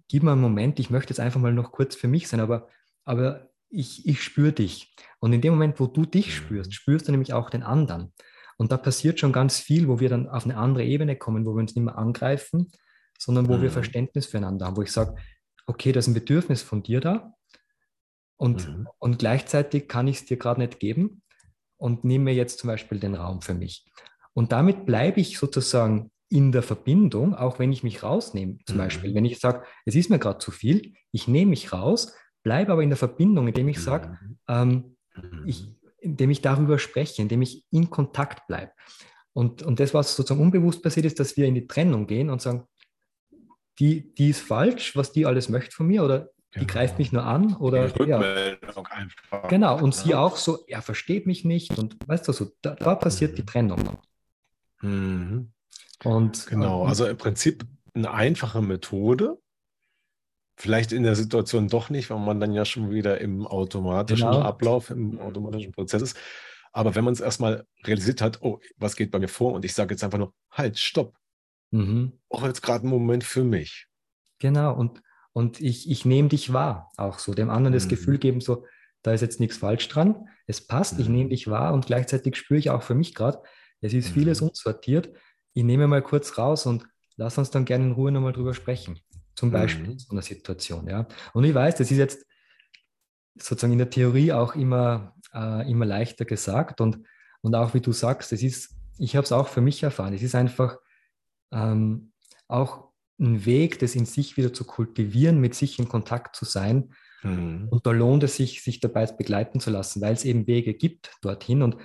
Gib 0.07 0.23
mir 0.23 0.33
einen 0.33 0.41
Moment, 0.41 0.79
ich 0.79 0.89
möchte 0.89 1.11
jetzt 1.11 1.19
einfach 1.19 1.39
mal 1.39 1.53
noch 1.53 1.71
kurz 1.71 1.95
für 1.95 2.07
mich 2.07 2.27
sein, 2.27 2.39
aber, 2.39 2.67
aber 3.05 3.49
ich, 3.69 4.05
ich 4.05 4.21
spüre 4.21 4.51
dich. 4.51 4.93
Und 5.19 5.33
in 5.33 5.41
dem 5.41 5.53
Moment, 5.53 5.79
wo 5.79 5.87
du 5.87 6.05
dich 6.05 6.35
spürst, 6.35 6.71
mhm. 6.71 6.73
spürst 6.73 7.07
du 7.07 7.11
nämlich 7.11 7.33
auch 7.33 7.49
den 7.49 7.63
anderen. 7.63 8.13
Und 8.57 8.71
da 8.71 8.77
passiert 8.77 9.19
schon 9.19 9.31
ganz 9.31 9.59
viel, 9.59 9.87
wo 9.87 9.99
wir 9.99 10.09
dann 10.09 10.27
auf 10.27 10.43
eine 10.43 10.57
andere 10.57 10.83
Ebene 10.83 11.15
kommen, 11.15 11.45
wo 11.45 11.53
wir 11.53 11.61
uns 11.61 11.75
nicht 11.75 11.83
mehr 11.83 11.97
angreifen, 11.97 12.71
sondern 13.17 13.47
wo 13.47 13.57
mhm. 13.57 13.63
wir 13.63 13.71
Verständnis 13.71 14.25
füreinander 14.25 14.65
haben, 14.65 14.77
wo 14.77 14.81
ich 14.81 14.91
sage, 14.91 15.15
okay, 15.65 15.91
da 15.91 15.99
ist 15.99 16.07
ein 16.07 16.13
Bedürfnis 16.13 16.61
von 16.61 16.83
dir 16.83 16.99
da 16.99 17.33
und, 18.35 18.67
mhm. 18.67 18.87
und 18.99 19.19
gleichzeitig 19.19 19.87
kann 19.87 20.07
ich 20.07 20.17
es 20.17 20.25
dir 20.25 20.37
gerade 20.37 20.59
nicht 20.59 20.79
geben 20.79 21.21
und 21.77 22.03
nehme 22.03 22.25
mir 22.25 22.33
jetzt 22.33 22.59
zum 22.59 22.67
Beispiel 22.67 22.99
den 22.99 23.15
Raum 23.15 23.41
für 23.41 23.53
mich. 23.53 23.85
Und 24.33 24.51
damit 24.51 24.85
bleibe 24.85 25.19
ich 25.19 25.37
sozusagen 25.37 26.11
in 26.29 26.51
der 26.51 26.63
Verbindung, 26.63 27.35
auch 27.35 27.59
wenn 27.59 27.73
ich 27.73 27.83
mich 27.83 28.03
rausnehme. 28.03 28.57
Zum 28.65 28.77
mhm. 28.77 28.79
Beispiel, 28.79 29.13
wenn 29.13 29.25
ich 29.25 29.39
sage, 29.39 29.65
es 29.85 29.95
ist 29.95 30.09
mir 30.09 30.19
gerade 30.19 30.39
zu 30.39 30.51
viel, 30.51 30.93
ich 31.11 31.27
nehme 31.27 31.49
mich 31.49 31.73
raus, 31.73 32.15
bleibe 32.43 32.71
aber 32.71 32.83
in 32.83 32.89
der 32.89 32.97
Verbindung, 32.97 33.47
indem 33.47 33.67
ich 33.67 33.79
sage, 33.79 34.17
mhm. 34.21 34.37
ähm, 34.47 34.97
ich, 35.45 35.63
mhm. 35.63 35.75
indem 35.99 36.29
ich 36.29 36.41
darüber 36.41 36.79
spreche, 36.79 37.21
indem 37.21 37.41
ich 37.41 37.65
in 37.71 37.89
Kontakt 37.89 38.47
bleibe. 38.47 38.71
Und, 39.33 39.61
und 39.63 39.79
das, 39.79 39.93
was 39.93 40.15
sozusagen 40.15 40.41
unbewusst 40.41 40.81
passiert 40.81 41.05
ist, 41.05 41.19
dass 41.19 41.35
wir 41.35 41.45
in 41.45 41.55
die 41.55 41.67
Trennung 41.67 42.07
gehen 42.07 42.29
und 42.29 42.41
sagen, 42.41 42.65
die, 43.79 44.13
die 44.13 44.29
ist 44.29 44.41
falsch, 44.41 44.95
was 44.95 45.11
die 45.11 45.25
alles 45.25 45.49
möchte 45.49 45.75
von 45.75 45.87
mir 45.87 46.03
oder 46.03 46.29
die 46.53 46.59
genau. 46.59 46.73
greift 46.73 46.99
mich 46.99 47.11
nur 47.11 47.23
an 47.23 47.55
oder 47.55 47.87
ja. 48.05 48.19
einfach. 48.89 49.47
Genau, 49.47 49.81
und 49.81 49.95
sie 49.95 50.15
auch 50.15 50.35
so, 50.35 50.65
er 50.67 50.81
versteht 50.81 51.25
mich 51.25 51.45
nicht 51.45 51.77
und 51.77 51.95
weißt 52.07 52.27
du, 52.27 52.33
so, 52.33 52.51
da, 52.61 52.75
da 52.75 52.95
passiert 52.95 53.33
mhm. 53.33 53.35
die 53.37 53.45
Trennung. 53.45 53.99
Mhm. 54.81 55.51
Und, 56.03 56.47
genau, 56.47 56.83
ähm, 56.83 56.87
also 56.87 57.05
im 57.05 57.17
Prinzip 57.17 57.65
eine 57.93 58.11
einfache 58.11 58.61
Methode, 58.61 59.37
vielleicht 60.55 60.91
in 60.91 61.03
der 61.03 61.15
Situation 61.15 61.67
doch 61.67 61.89
nicht, 61.89 62.09
weil 62.09 62.19
man 62.19 62.39
dann 62.39 62.53
ja 62.53 62.65
schon 62.65 62.91
wieder 62.91 63.19
im 63.21 63.45
automatischen 63.45 64.29
genau. 64.29 64.41
Ablauf, 64.41 64.89
im 64.89 65.19
automatischen 65.19 65.71
Prozess 65.71 66.01
ist. 66.01 66.17
Aber 66.71 66.95
wenn 66.95 67.03
man 67.03 67.13
es 67.13 67.19
erstmal 67.19 67.65
realisiert 67.85 68.21
hat, 68.21 68.41
oh, 68.41 68.59
was 68.77 68.95
geht 68.95 69.11
bei 69.11 69.19
mir 69.19 69.27
vor? 69.27 69.53
Und 69.53 69.65
ich 69.65 69.73
sage 69.73 69.93
jetzt 69.93 70.03
einfach 70.03 70.17
nur, 70.17 70.33
halt, 70.51 70.77
stopp. 70.77 71.17
Mhm. 71.71 72.13
Auch 72.29 72.45
jetzt 72.45 72.61
gerade 72.61 72.87
ein 72.87 72.89
Moment 72.89 73.23
für 73.23 73.43
mich. 73.43 73.87
Genau, 74.39 74.73
und 74.73 75.01
und 75.33 75.61
ich, 75.61 75.89
ich 75.89 76.05
nehme 76.05 76.29
dich 76.29 76.51
wahr, 76.51 76.91
auch 76.97 77.19
so, 77.19 77.33
dem 77.33 77.49
anderen 77.49 77.73
mhm. 77.73 77.77
das 77.77 77.87
Gefühl 77.87 78.17
geben, 78.17 78.41
so, 78.41 78.65
da 79.01 79.13
ist 79.13 79.21
jetzt 79.21 79.39
nichts 79.39 79.57
falsch 79.57 79.87
dran, 79.87 80.27
es 80.45 80.65
passt, 80.67 80.95
mhm. 80.95 80.99
ich 80.99 81.09
nehme 81.09 81.29
dich 81.29 81.47
wahr 81.49 81.73
und 81.73 81.85
gleichzeitig 81.85 82.35
spüre 82.35 82.59
ich 82.59 82.69
auch 82.69 82.83
für 82.83 82.95
mich 82.95 83.15
gerade, 83.15 83.41
es 83.81 83.93
ist 83.93 84.09
mhm. 84.09 84.13
vieles 84.13 84.41
unsortiert, 84.41 85.09
ich 85.53 85.63
nehme 85.63 85.87
mal 85.87 86.01
kurz 86.01 86.37
raus 86.37 86.65
und 86.65 86.87
lass 87.17 87.37
uns 87.37 87.51
dann 87.51 87.65
gerne 87.65 87.85
in 87.85 87.91
Ruhe 87.91 88.11
nochmal 88.11 88.33
drüber 88.33 88.53
sprechen, 88.53 88.99
zum 89.35 89.51
Beispiel 89.51 89.85
in 89.85 89.91
mhm. 89.93 89.99
so 89.99 90.11
einer 90.11 90.21
Situation, 90.21 90.87
ja. 90.87 91.07
Und 91.33 91.43
ich 91.43 91.53
weiß, 91.53 91.75
das 91.75 91.91
ist 91.91 91.97
jetzt 91.97 92.25
sozusagen 93.35 93.73
in 93.73 93.79
der 93.79 93.89
Theorie 93.89 94.31
auch 94.31 94.55
immer, 94.55 95.15
äh, 95.33 95.69
immer 95.69 95.85
leichter 95.85 96.25
gesagt 96.25 96.81
und, 96.81 96.99
und 97.41 97.55
auch 97.55 97.73
wie 97.73 97.81
du 97.81 97.91
sagst, 97.91 98.31
es 98.33 98.43
ist, 98.43 98.75
ich 98.97 99.15
habe 99.15 99.25
es 99.25 99.31
auch 99.31 99.47
für 99.47 99.61
mich 99.61 99.83
erfahren, 99.83 100.13
es 100.13 100.21
ist 100.21 100.35
einfach 100.35 100.77
ähm, 101.51 102.11
auch 102.47 102.91
ein 103.19 103.45
Weg, 103.45 103.79
das 103.79 103.95
in 103.95 104.05
sich 104.05 104.35
wieder 104.35 104.53
zu 104.53 104.65
kultivieren, 104.65 105.39
mit 105.39 105.55
sich 105.55 105.79
in 105.79 105.87
Kontakt 105.87 106.35
zu 106.35 106.45
sein. 106.45 106.93
Mhm. 107.23 107.67
Und 107.69 107.85
da 107.85 107.91
lohnt 107.91 108.23
es 108.23 108.35
sich, 108.35 108.63
sich 108.63 108.79
dabei 108.79 109.05
begleiten 109.05 109.59
zu 109.59 109.69
lassen, 109.69 110.01
weil 110.01 110.13
es 110.13 110.25
eben 110.25 110.47
Wege 110.47 110.73
gibt 110.73 111.11
dorthin. 111.21 111.61
Und 111.61 111.77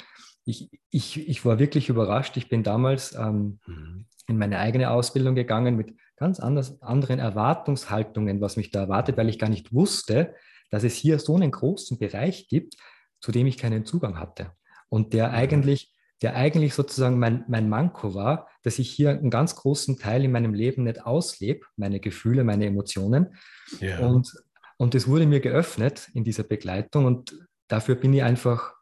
ich, 0.47 0.71
ich, 0.91 1.29
ich 1.29 1.45
war 1.45 1.59
wirklich 1.59 1.91
überrascht. 1.91 2.37
Ich 2.37 2.49
bin 2.49 2.63
damals 2.63 3.15
ähm, 3.15 3.59
mhm. 3.67 4.07
in 4.27 4.39
meine 4.39 4.59
eigene 4.59 4.91
Ausbildung 4.91 5.35
gegangen 5.35 5.77
mit 5.77 5.95
ganz 6.17 6.41
anders, 6.41 6.81
anderen 6.81 7.19
Erwartungshaltungen, 7.19 8.41
was 8.41 8.57
mich 8.57 8.71
da 8.71 8.83
erwartet, 8.83 9.19
weil 9.19 9.29
ich 9.29 9.39
gar 9.39 9.51
nicht 9.51 9.75
wusste, 9.75 10.35
dass 10.71 10.85
es 10.85 10.95
hier 10.95 11.19
so 11.19 11.35
einen 11.35 11.51
großen 11.51 11.99
Bereich 11.99 12.49
gibt, 12.49 12.77
zu 13.21 13.33
dem 13.33 13.47
ich 13.47 13.59
keinen 13.59 13.85
Zugang 13.85 14.19
hatte. 14.19 14.53
Und 14.89 15.13
der 15.13 15.29
mhm. 15.29 15.35
eigentlich 15.35 15.93
der 16.23 16.35
eigentlich 16.35 16.75
sozusagen 16.75 17.19
mein, 17.19 17.45
mein 17.49 17.69
Manko 17.69 18.15
war, 18.15 18.49
dass 18.63 18.79
ich 18.79 18.91
hier 18.91 19.11
einen 19.11 19.31
ganz 19.31 19.55
großen 19.55 19.99
Teil 19.99 20.25
in 20.25 20.33
meinem 20.33 20.55
Leben 20.55 20.85
nicht 20.85 21.05
auslebe, 21.05 21.67
meine 21.77 22.01
Gefühle, 22.01 22.43
meine 22.43 22.67
Emotionen. 22.67 23.37
Yeah. 23.83 24.07
Und, 24.07 24.33
und 24.79 24.95
das 24.95 25.07
wurde 25.07 25.27
mir 25.27 25.41
geöffnet 25.41 26.09
in 26.15 26.25
dieser 26.25 26.45
Begleitung 26.45 27.05
und 27.05 27.39
dafür 27.69 27.97
bin 27.97 28.15
ich 28.15 28.23
einfach 28.23 28.76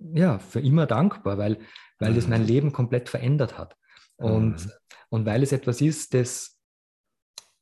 ja, 0.00 0.38
für 0.38 0.60
immer 0.60 0.86
dankbar, 0.86 1.38
weil, 1.38 1.58
weil 1.98 2.12
mhm. 2.12 2.16
das 2.16 2.28
mein 2.28 2.46
Leben 2.46 2.72
komplett 2.72 3.08
verändert 3.08 3.58
hat. 3.58 3.76
Und, 4.16 4.66
mhm. 4.66 4.72
und 5.08 5.26
weil 5.26 5.42
es 5.42 5.52
etwas 5.52 5.80
ist, 5.80 6.14
das, 6.14 6.58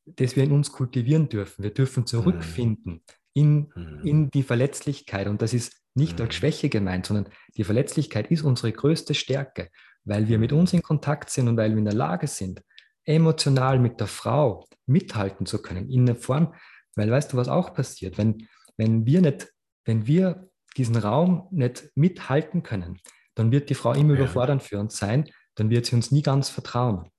das 0.06 0.36
wir 0.36 0.44
in 0.44 0.52
uns 0.52 0.72
kultivieren 0.72 1.28
dürfen. 1.28 1.62
Wir 1.62 1.72
dürfen 1.72 2.06
zurückfinden 2.06 2.94
mhm. 2.94 3.00
in, 3.34 3.72
mhm. 3.74 4.00
in 4.04 4.30
die 4.30 4.42
Verletzlichkeit. 4.42 5.28
Und 5.28 5.42
das 5.42 5.54
ist 5.54 5.80
nicht 5.94 6.20
als 6.20 6.30
mhm. 6.30 6.32
Schwäche 6.32 6.68
gemeint, 6.68 7.06
sondern 7.06 7.32
die 7.56 7.64
Verletzlichkeit 7.64 8.30
ist 8.30 8.42
unsere 8.42 8.72
größte 8.72 9.14
Stärke, 9.14 9.70
weil 10.04 10.28
wir 10.28 10.38
mit 10.38 10.52
uns 10.52 10.72
in 10.72 10.82
Kontakt 10.82 11.30
sind 11.30 11.48
und 11.48 11.56
weil 11.56 11.70
wir 11.70 11.78
in 11.78 11.84
der 11.84 11.94
Lage 11.94 12.26
sind, 12.26 12.62
emotional 13.04 13.78
mit 13.78 14.00
der 14.00 14.06
Frau 14.06 14.66
mithalten 14.86 15.46
zu 15.46 15.62
können, 15.62 15.88
in 15.88 16.02
einer 16.02 16.16
Form, 16.16 16.54
weil 16.94 17.10
weißt 17.10 17.32
du, 17.32 17.36
was 17.36 17.48
auch 17.48 17.72
passiert, 17.72 18.18
wenn, 18.18 18.48
wenn 18.76 19.06
wir 19.06 19.20
nicht, 19.20 19.52
wenn 19.84 20.06
wir 20.06 20.47
diesen 20.76 20.96
Raum 20.96 21.48
nicht 21.50 21.90
mithalten 21.94 22.62
können, 22.62 23.00
dann 23.34 23.52
wird 23.52 23.70
die 23.70 23.74
Frau 23.74 23.92
immer 23.92 24.14
ja. 24.14 24.20
überfordernd 24.20 24.62
für 24.62 24.78
uns 24.78 24.96
sein, 24.96 25.30
dann 25.54 25.70
wird 25.70 25.86
sie 25.86 25.96
uns 25.96 26.10
nie 26.10 26.22
ganz 26.22 26.48
vertrauen. 26.48 27.10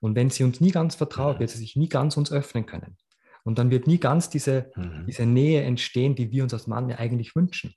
Und 0.00 0.14
wenn 0.14 0.30
sie 0.30 0.44
uns 0.44 0.60
nie 0.60 0.70
ganz 0.70 0.94
vertraut, 0.94 1.40
wird 1.40 1.50
sie 1.50 1.58
sich 1.58 1.76
nie 1.76 1.88
ganz 1.88 2.16
uns 2.16 2.30
öffnen 2.30 2.66
können. 2.66 2.96
Und 3.44 3.58
dann 3.58 3.70
wird 3.70 3.86
nie 3.86 3.98
ganz 3.98 4.28
diese, 4.28 4.70
mhm. 4.74 5.06
diese 5.06 5.24
Nähe 5.24 5.62
entstehen, 5.62 6.16
die 6.16 6.30
wir 6.32 6.42
uns 6.42 6.52
als 6.52 6.66
Mann 6.66 6.88
ja 6.88 6.98
eigentlich 6.98 7.36
wünschen. 7.36 7.74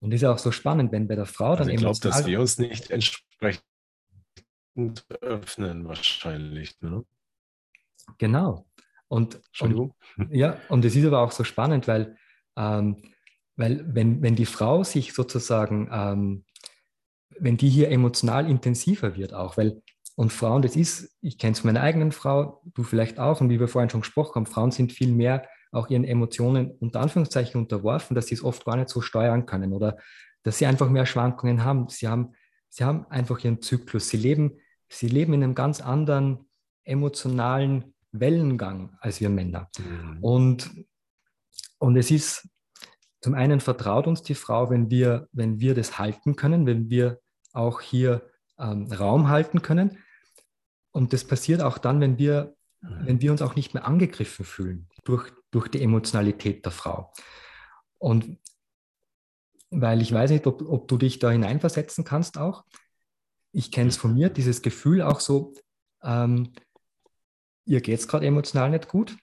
Und 0.00 0.10
das 0.10 0.18
ist 0.18 0.22
ja 0.22 0.32
auch 0.32 0.38
so 0.38 0.50
spannend, 0.50 0.90
wenn 0.90 1.06
bei 1.06 1.14
der 1.14 1.26
Frau 1.26 1.54
dann 1.54 1.68
also 1.68 1.70
Ich 1.70 1.78
glaube, 1.78 2.00
dass 2.00 2.26
wir 2.26 2.40
uns 2.40 2.58
nicht 2.58 2.90
entsprechend 2.90 3.62
öffnen, 5.20 5.86
wahrscheinlich. 5.86 6.80
Ne? 6.80 7.04
Genau. 8.18 8.66
Und, 9.06 9.40
und, 9.60 9.92
ja, 10.30 10.58
und 10.68 10.84
es 10.84 10.96
ist 10.96 11.06
aber 11.06 11.20
auch 11.20 11.30
so 11.30 11.44
spannend, 11.44 11.86
weil, 11.86 12.16
ähm, 12.56 12.96
weil 13.56 13.84
wenn, 13.94 14.22
wenn 14.22 14.36
die 14.36 14.46
Frau 14.46 14.84
sich 14.84 15.12
sozusagen, 15.12 15.88
ähm, 15.92 16.44
wenn 17.38 17.56
die 17.56 17.68
hier 17.68 17.90
emotional 17.90 18.48
intensiver 18.48 19.16
wird 19.16 19.34
auch, 19.34 19.56
weil, 19.56 19.82
und 20.14 20.32
Frauen, 20.32 20.62
das 20.62 20.76
ist, 20.76 21.16
ich 21.20 21.38
kenne 21.38 21.52
es 21.52 21.60
von 21.60 21.68
meiner 21.68 21.82
eigenen 21.82 22.12
Frau, 22.12 22.62
du 22.74 22.82
vielleicht 22.82 23.18
auch, 23.18 23.40
und 23.40 23.50
wie 23.50 23.60
wir 23.60 23.68
vorhin 23.68 23.90
schon 23.90 24.02
gesprochen 24.02 24.34
haben, 24.36 24.46
Frauen 24.46 24.70
sind 24.70 24.92
viel 24.92 25.12
mehr 25.12 25.46
auch 25.72 25.88
ihren 25.88 26.04
Emotionen 26.04 26.70
unter 26.80 27.00
Anführungszeichen 27.00 27.60
unterworfen, 27.60 28.14
dass 28.14 28.26
sie 28.26 28.34
es 28.34 28.44
oft 28.44 28.64
gar 28.64 28.76
nicht 28.76 28.90
so 28.90 29.00
steuern 29.00 29.46
können 29.46 29.72
oder 29.72 29.96
dass 30.42 30.58
sie 30.58 30.66
einfach 30.66 30.90
mehr 30.90 31.06
Schwankungen 31.06 31.64
haben. 31.64 31.88
Sie 31.88 32.08
haben, 32.08 32.34
sie 32.68 32.84
haben 32.84 33.06
einfach 33.06 33.42
ihren 33.42 33.62
Zyklus. 33.62 34.10
Sie 34.10 34.18
leben, 34.18 34.58
sie 34.88 35.08
leben 35.08 35.32
in 35.32 35.42
einem 35.42 35.54
ganz 35.54 35.80
anderen 35.80 36.50
emotionalen 36.84 37.94
Wellengang 38.12 38.96
als 39.00 39.20
wir 39.20 39.30
Männer. 39.30 39.70
Mhm. 39.78 40.18
Und, 40.20 40.70
und 41.78 41.96
es 41.96 42.10
ist 42.10 42.48
zum 43.22 43.34
einen 43.34 43.60
vertraut 43.60 44.08
uns 44.08 44.22
die 44.22 44.34
Frau, 44.34 44.68
wenn 44.68 44.90
wir, 44.90 45.28
wenn 45.32 45.60
wir 45.60 45.74
das 45.74 45.98
halten 45.98 46.34
können, 46.34 46.66
wenn 46.66 46.90
wir 46.90 47.20
auch 47.52 47.80
hier 47.80 48.28
ähm, 48.58 48.90
Raum 48.92 49.28
halten 49.28 49.62
können. 49.62 49.98
Und 50.90 51.12
das 51.12 51.24
passiert 51.24 51.62
auch 51.62 51.78
dann, 51.78 52.00
wenn 52.00 52.18
wir, 52.18 52.56
mhm. 52.80 53.06
wenn 53.06 53.20
wir 53.20 53.30
uns 53.30 53.40
auch 53.40 53.54
nicht 53.54 53.74
mehr 53.74 53.86
angegriffen 53.86 54.44
fühlen 54.44 54.88
durch, 55.04 55.32
durch 55.52 55.68
die 55.68 55.82
Emotionalität 55.82 56.64
der 56.64 56.72
Frau. 56.72 57.12
Und 57.98 58.38
weil 59.70 60.02
ich 60.02 60.12
weiß 60.12 60.32
nicht, 60.32 60.46
ob, 60.48 60.60
ob 60.62 60.88
du 60.88 60.98
dich 60.98 61.20
da 61.20 61.30
hineinversetzen 61.30 62.04
kannst 62.04 62.38
auch. 62.38 62.64
Ich 63.52 63.70
kenne 63.70 63.90
es 63.90 63.96
von 63.96 64.14
mir, 64.14 64.30
dieses 64.30 64.62
Gefühl 64.62 65.00
auch 65.00 65.20
so, 65.20 65.54
ähm, 66.02 66.52
ihr 67.66 67.80
geht 67.80 68.00
es 68.00 68.08
gerade 68.08 68.26
emotional 68.26 68.70
nicht 68.70 68.88
gut. 68.88 69.16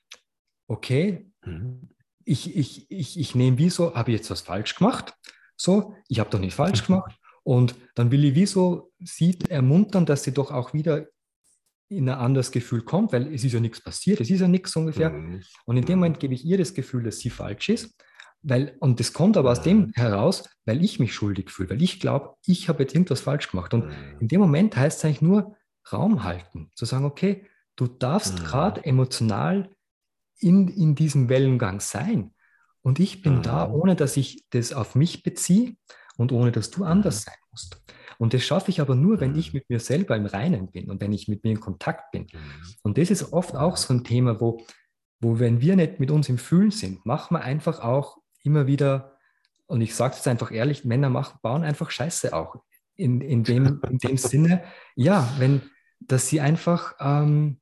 Okay, 0.67 1.29
mhm. 1.43 1.89
Ich, 2.29 2.55
ich, 2.55 2.91
ich, 2.91 3.19
ich 3.19 3.35
nehme 3.35 3.57
wie 3.57 3.69
so, 3.69 3.95
habe 3.95 4.11
ich 4.11 4.17
jetzt 4.17 4.29
was 4.29 4.41
falsch 4.41 4.75
gemacht? 4.75 5.13
So, 5.55 5.95
ich 6.07 6.19
habe 6.19 6.29
doch 6.29 6.39
nicht 6.39 6.53
falsch 6.53 6.85
gemacht. 6.85 7.17
Und 7.43 7.75
dann 7.95 8.11
will 8.11 8.23
ich 8.23 8.35
wie 8.35 8.45
so 8.45 8.91
sie 8.99 9.37
ermuntern, 9.49 10.05
dass 10.05 10.23
sie 10.23 10.33
doch 10.33 10.51
auch 10.51 10.73
wieder 10.73 11.07
in 11.89 12.07
ein 12.07 12.19
anderes 12.19 12.51
Gefühl 12.51 12.83
kommt, 12.83 13.13
weil 13.13 13.33
es 13.33 13.43
ist 13.43 13.53
ja 13.53 13.59
nichts 13.59 13.81
passiert, 13.81 14.21
es 14.21 14.29
ist 14.29 14.41
ja 14.41 14.47
nichts 14.47 14.75
ungefähr. 14.75 15.09
Mhm. 15.09 15.41
Und 15.65 15.77
in 15.77 15.85
dem 15.85 15.99
Moment 15.99 16.19
gebe 16.19 16.35
ich 16.35 16.45
ihr 16.45 16.59
das 16.59 16.75
Gefühl, 16.75 17.03
dass 17.03 17.17
sie 17.17 17.31
falsch 17.31 17.69
ist. 17.69 17.95
Weil, 18.41 18.77
und 18.79 18.99
das 18.99 19.11
kommt 19.11 19.35
aber 19.35 19.51
aus 19.51 19.63
dem 19.63 19.77
mhm. 19.79 19.91
heraus, 19.95 20.47
weil 20.65 20.83
ich 20.83 20.99
mich 20.99 21.13
schuldig 21.13 21.49
fühle, 21.49 21.71
weil 21.71 21.81
ich 21.81 21.99
glaube, 21.99 22.35
ich 22.45 22.69
habe 22.69 22.83
jetzt 22.83 22.93
irgendwas 22.93 23.21
falsch 23.21 23.49
gemacht. 23.49 23.73
Und 23.73 23.87
mhm. 23.87 24.19
in 24.19 24.27
dem 24.27 24.39
Moment 24.39 24.77
heißt 24.77 24.99
es 24.99 25.05
eigentlich 25.05 25.23
nur 25.23 25.55
Raum 25.91 26.23
halten, 26.23 26.69
zu 26.75 26.85
sagen, 26.85 27.05
okay, 27.05 27.47
du 27.75 27.87
darfst 27.87 28.39
mhm. 28.39 28.43
gerade 28.43 28.85
emotional 28.85 29.69
in, 30.39 30.67
in 30.67 30.95
diesem 30.95 31.29
Wellengang 31.29 31.79
sein. 31.79 32.33
Und 32.81 32.99
ich 32.99 33.21
bin 33.21 33.37
mhm. 33.37 33.41
da, 33.43 33.69
ohne 33.69 33.95
dass 33.95 34.17
ich 34.17 34.45
das 34.49 34.73
auf 34.73 34.95
mich 34.95 35.23
beziehe 35.23 35.75
und 36.17 36.31
ohne 36.31 36.51
dass 36.51 36.69
du 36.71 36.83
anders 36.83 37.21
mhm. 37.21 37.29
sein 37.29 37.37
musst. 37.51 37.81
Und 38.17 38.33
das 38.33 38.43
schaffe 38.43 38.69
ich 38.69 38.81
aber 38.81 38.95
nur, 38.95 39.19
wenn 39.21 39.35
ich 39.35 39.53
mhm. 39.53 39.59
mit 39.59 39.69
mir 39.69 39.79
selber 39.79 40.15
im 40.15 40.25
Reinen 40.25 40.71
bin 40.71 40.89
und 40.89 41.01
wenn 41.01 41.13
ich 41.13 41.27
mit 41.27 41.43
mir 41.43 41.51
in 41.51 41.59
Kontakt 41.59 42.11
bin. 42.11 42.23
Mhm. 42.23 42.63
Und 42.83 42.97
das 42.97 43.11
ist 43.11 43.31
oft 43.33 43.55
auch 43.55 43.77
so 43.77 43.93
ein 43.93 44.03
Thema, 44.03 44.39
wo, 44.41 44.65
wo 45.19 45.39
wenn 45.39 45.61
wir 45.61 45.75
nicht 45.75 45.99
mit 45.99 46.11
uns 46.11 46.29
im 46.29 46.37
Fühlen 46.37 46.71
sind, 46.71 47.05
machen 47.05 47.35
wir 47.35 47.41
einfach 47.41 47.79
auch 47.81 48.17
immer 48.43 48.67
wieder, 48.67 49.17
und 49.67 49.81
ich 49.81 49.95
sage 49.95 50.15
es 50.17 50.27
einfach 50.27 50.51
ehrlich, 50.51 50.85
Männer 50.85 51.09
machen, 51.09 51.39
bauen 51.41 51.63
einfach 51.63 51.91
Scheiße 51.91 52.33
auch 52.33 52.55
in, 52.95 53.21
in, 53.21 53.43
dem, 53.43 53.81
in 53.89 53.97
dem 53.97 54.17
Sinne, 54.17 54.63
ja, 54.95 55.31
wenn, 55.37 55.61
dass 55.99 56.27
sie 56.27 56.41
einfach 56.41 56.95
ähm, 56.99 57.59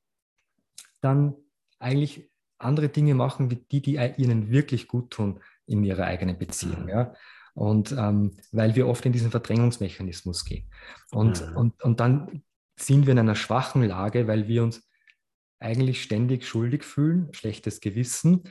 dann 1.02 1.36
eigentlich 1.80 2.32
andere 2.60 2.90
Dinge 2.90 3.14
machen, 3.16 3.52
wie 3.52 3.56
die, 3.56 3.82
die 3.82 3.96
ihnen 4.18 4.50
wirklich 4.52 4.88
gut 4.88 5.12
tun 5.12 5.40
in 5.66 5.84
ihrer 5.84 6.06
eigenen 6.06 6.38
Beziehung. 6.38 6.84
Mhm. 6.84 6.90
Ja? 6.90 7.14
Und 7.54 7.92
ähm, 7.92 8.38
weil 8.52 8.76
wir 8.76 8.88
oft 8.88 9.06
in 9.06 9.14
diesen 9.14 9.32
Verdrängungsmechanismus 9.32 10.46
gehen. 10.46 10.70
Und, 11.12 11.48
mhm. 11.50 11.58
und, 11.58 11.84
und 11.84 12.00
dann 12.00 12.44
sind 12.80 13.08
wir 13.08 13.14
in 13.14 13.20
einer 13.20 13.36
schwachen 13.36 13.84
Lage, 13.84 14.28
weil 14.28 14.48
wir 14.48 14.64
uns 14.64 14.88
eigentlich 15.60 16.04
ständig 16.04 16.46
schuldig 16.46 16.84
fühlen, 16.84 17.30
schlechtes 17.34 17.80
Gewissen. 17.80 18.44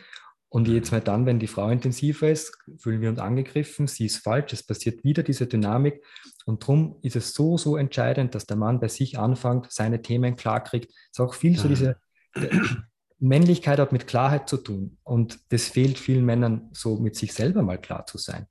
Und 0.49 0.69
jetzt 0.69 0.91
mal 0.91 1.01
dann, 1.01 1.27
wenn 1.27 1.39
die 1.39 1.47
Frau 1.47 1.69
intensiver 1.69 2.29
ist, 2.29 2.57
fühlen 2.79 3.01
wir 3.01 3.11
uns 3.11 3.19
angegriffen, 3.19 3.87
sie 3.87 4.07
ist 4.07 4.19
falsch, 4.19 4.53
es 4.53 4.65
passiert 4.65 5.05
wieder 5.05 5.23
diese 5.23 5.47
Dynamik. 5.47 6.03
Und 6.45 6.63
darum 6.63 6.99
ist 7.03 7.17
es 7.17 7.35
so, 7.35 7.59
so 7.59 7.77
entscheidend, 7.77 8.35
dass 8.35 8.47
der 8.47 8.57
Mann 8.57 8.81
bei 8.81 8.89
sich 8.89 9.19
anfängt, 9.19 9.71
seine 9.71 10.03
Themen 10.03 10.37
klarkriegt. 10.37 10.91
Es 10.91 11.19
ist 11.19 11.21
auch 11.21 11.35
viel 11.35 11.59
so 11.59 11.69
diese 11.69 12.01
Männlichkeit 13.19 13.79
hat 13.79 13.93
mit 13.93 14.07
Klarheit 14.07 14.49
zu 14.49 14.59
tun. 14.59 14.99
Und 15.03 15.41
das 15.51 15.69
fehlt 15.69 15.99
vielen 15.99 16.25
Männern, 16.25 16.69
so 16.73 16.97
mit 16.97 17.17
sich 17.17 17.33
selber 17.33 17.63
mal 17.63 17.81
klar 17.81 18.07
zu 18.07 18.19
sein. 18.19 18.47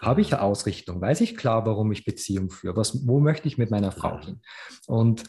Habe 0.00 0.20
ich 0.20 0.32
eine 0.32 0.42
Ausrichtung? 0.42 1.00
Weiß 1.00 1.20
ich 1.20 1.36
klar, 1.36 1.66
warum 1.66 1.90
ich 1.92 2.04
Beziehung 2.04 2.50
führe? 2.50 2.76
Was, 2.76 3.06
wo 3.06 3.20
möchte 3.20 3.48
ich 3.48 3.58
mit 3.58 3.70
meiner 3.70 3.92
Frau 3.92 4.20
hin? 4.20 4.40
Und 4.86 5.24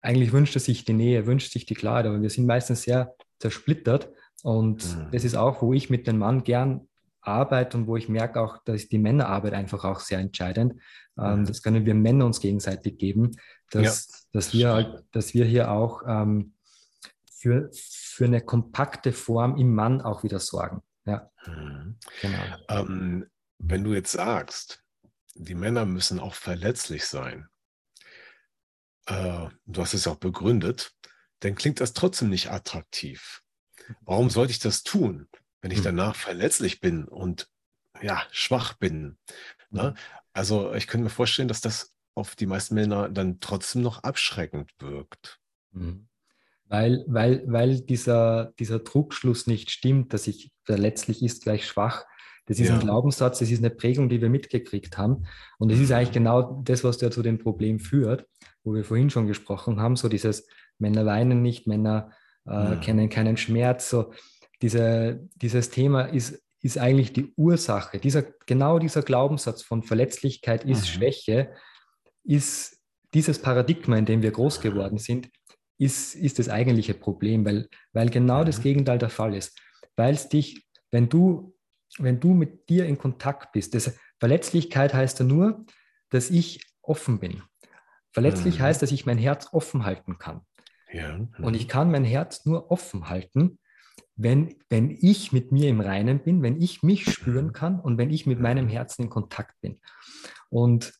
eigentlich 0.00 0.32
wünscht 0.32 0.54
er 0.56 0.60
sich 0.60 0.84
die 0.84 0.92
Nähe, 0.92 1.26
wünscht 1.26 1.52
sich 1.52 1.66
die 1.66 1.74
Klarheit, 1.74 2.06
aber 2.06 2.20
wir 2.20 2.30
sind 2.30 2.46
meistens 2.46 2.82
sehr 2.82 3.14
zersplittert. 3.38 4.10
Und 4.42 4.84
mhm. 4.84 5.08
das 5.10 5.24
ist 5.24 5.36
auch, 5.36 5.62
wo 5.62 5.72
ich 5.72 5.90
mit 5.90 6.06
dem 6.06 6.18
Mann 6.18 6.44
gern 6.44 6.86
arbeite 7.22 7.76
und 7.78 7.86
wo 7.86 7.96
ich 7.96 8.08
merke 8.08 8.40
auch, 8.40 8.58
dass 8.64 8.88
die 8.88 8.98
Männerarbeit 8.98 9.54
einfach 9.54 9.84
auch 9.84 10.00
sehr 10.00 10.18
entscheidend. 10.18 10.80
Ähm, 11.18 11.40
mhm. 11.40 11.46
Das 11.46 11.62
können 11.62 11.86
wir 11.86 11.94
Männer 11.94 12.26
uns 12.26 12.40
gegenseitig 12.40 12.98
geben, 12.98 13.32
dass, 13.70 14.08
ja. 14.08 14.18
dass, 14.32 14.52
wir, 14.52 15.02
dass 15.12 15.34
wir 15.34 15.44
hier 15.44 15.70
auch 15.70 16.02
ähm, 16.06 16.53
für, 17.44 17.70
für 17.74 18.24
eine 18.24 18.40
kompakte 18.40 19.12
Form 19.12 19.58
im 19.58 19.74
Mann 19.74 20.00
auch 20.00 20.22
wieder 20.22 20.40
sorgen. 20.40 20.82
Ja, 21.04 21.30
mhm. 21.46 21.98
genau. 22.22 22.42
Ähm, 22.68 23.30
wenn 23.58 23.84
du 23.84 23.92
jetzt 23.92 24.12
sagst, 24.12 24.82
die 25.34 25.54
Männer 25.54 25.84
müssen 25.84 26.20
auch 26.20 26.32
verletzlich 26.32 27.04
sein, 27.04 27.48
äh, 29.06 29.48
du 29.66 29.82
hast 29.82 29.92
es 29.92 30.06
auch 30.06 30.16
begründet, 30.16 30.94
dann 31.40 31.54
klingt 31.54 31.80
das 31.80 31.92
trotzdem 31.92 32.30
nicht 32.30 32.50
attraktiv. 32.50 33.42
Warum 34.00 34.30
sollte 34.30 34.52
ich 34.52 34.58
das 34.58 34.82
tun, 34.82 35.28
wenn 35.60 35.70
ich 35.70 35.78
hm. 35.78 35.84
danach 35.84 36.16
verletzlich 36.16 36.80
bin 36.80 37.04
und 37.04 37.50
ja, 38.00 38.22
schwach 38.30 38.72
bin? 38.72 39.18
Ne? 39.68 39.88
Hm. 39.88 39.96
Also 40.32 40.72
ich 40.72 40.86
könnte 40.86 41.04
mir 41.04 41.10
vorstellen, 41.10 41.48
dass 41.48 41.60
das 41.60 41.94
auf 42.14 42.36
die 42.36 42.46
meisten 42.46 42.74
Männer 42.74 43.10
dann 43.10 43.38
trotzdem 43.40 43.82
noch 43.82 44.02
abschreckend 44.02 44.72
wirkt. 44.78 45.40
Hm. 45.74 46.08
Weil, 46.68 47.04
weil, 47.06 47.44
weil 47.46 47.80
dieser, 47.80 48.52
dieser 48.58 48.78
Druckschluss 48.78 49.46
nicht 49.46 49.70
stimmt, 49.70 50.12
dass 50.12 50.26
ich 50.26 50.50
verletzlich 50.64 51.22
ist 51.22 51.42
gleich 51.42 51.66
schwach. 51.66 52.04
Das 52.46 52.58
ist 52.58 52.68
ja. 52.68 52.74
ein 52.74 52.80
Glaubenssatz, 52.80 53.38
das 53.38 53.50
ist 53.50 53.60
eine 53.60 53.70
Prägung, 53.70 54.08
die 54.08 54.20
wir 54.20 54.28
mitgekriegt 54.28 54.98
haben. 54.98 55.26
Und 55.58 55.70
es 55.70 55.80
ist 55.80 55.92
eigentlich 55.92 56.12
genau 56.12 56.62
das, 56.64 56.84
was 56.84 57.00
ja 57.00 57.10
zu 57.10 57.22
dem 57.22 57.38
Problem 57.38 57.78
führt 57.78 58.26
wo 58.64 58.74
wir 58.74 58.84
vorhin 58.84 59.10
schon 59.10 59.26
gesprochen 59.26 59.80
haben, 59.80 59.94
so 59.94 60.08
dieses 60.08 60.48
Männer 60.78 61.06
weinen 61.06 61.42
nicht, 61.42 61.66
Männer 61.66 62.10
äh, 62.46 62.50
ja. 62.50 62.76
kennen 62.76 63.10
keinen 63.10 63.36
Schmerz, 63.36 63.90
so 63.90 64.12
diese, 64.62 65.20
dieses 65.36 65.70
Thema 65.70 66.02
ist, 66.02 66.42
ist 66.62 66.78
eigentlich 66.78 67.12
die 67.12 67.32
Ursache. 67.36 67.98
Dieser, 67.98 68.24
genau 68.46 68.78
dieser 68.78 69.02
Glaubenssatz 69.02 69.62
von 69.62 69.82
Verletzlichkeit 69.82 70.64
ist 70.64 70.80
mhm. 70.80 70.86
Schwäche, 70.86 71.52
ist 72.24 72.80
dieses 73.12 73.40
Paradigma, 73.40 73.96
in 73.96 74.06
dem 74.06 74.22
wir 74.22 74.30
groß 74.30 74.60
geworden 74.60 74.98
sind, 74.98 75.28
ist, 75.78 76.14
ist 76.14 76.38
das 76.38 76.48
eigentliche 76.48 76.94
Problem, 76.94 77.44
weil, 77.44 77.68
weil 77.92 78.08
genau 78.10 78.42
mhm. 78.42 78.46
das 78.46 78.62
Gegenteil 78.62 78.98
der 78.98 79.10
Fall 79.10 79.34
ist. 79.34 79.58
Weil 79.96 80.14
es 80.14 80.28
dich, 80.28 80.66
wenn 80.90 81.08
du, 81.08 81.56
wenn 81.98 82.20
du 82.20 82.34
mit 82.34 82.68
dir 82.68 82.86
in 82.86 82.98
Kontakt 82.98 83.52
bist, 83.52 83.74
das, 83.74 83.92
Verletzlichkeit 84.18 84.94
heißt 84.94 85.18
ja 85.18 85.24
nur, 85.26 85.66
dass 86.08 86.30
ich 86.30 86.64
offen 86.80 87.18
bin. 87.18 87.42
Verletzlich 88.12 88.58
mhm. 88.58 88.62
heißt, 88.62 88.80
dass 88.80 88.92
ich 88.92 89.04
mein 89.06 89.18
Herz 89.18 89.48
offen 89.52 89.84
halten 89.84 90.18
kann. 90.18 90.42
Ja. 90.90 91.18
Mhm. 91.18 91.44
Und 91.44 91.54
ich 91.54 91.68
kann 91.68 91.90
mein 91.90 92.04
Herz 92.04 92.46
nur 92.46 92.70
offen 92.70 93.10
halten, 93.10 93.58
wenn, 94.16 94.54
wenn 94.70 94.90
ich 94.90 95.32
mit 95.32 95.52
mir 95.52 95.68
im 95.68 95.80
Reinen 95.80 96.20
bin, 96.20 96.42
wenn 96.42 96.60
ich 96.60 96.82
mich 96.82 97.04
spüren 97.04 97.48
mhm. 97.48 97.52
kann 97.52 97.80
und 97.80 97.98
wenn 97.98 98.10
ich 98.10 98.26
mit 98.26 98.40
meinem 98.40 98.64
mhm. 98.66 98.70
Herzen 98.70 99.02
in 99.02 99.10
Kontakt 99.10 99.60
bin. 99.60 99.78
Und, 100.48 100.94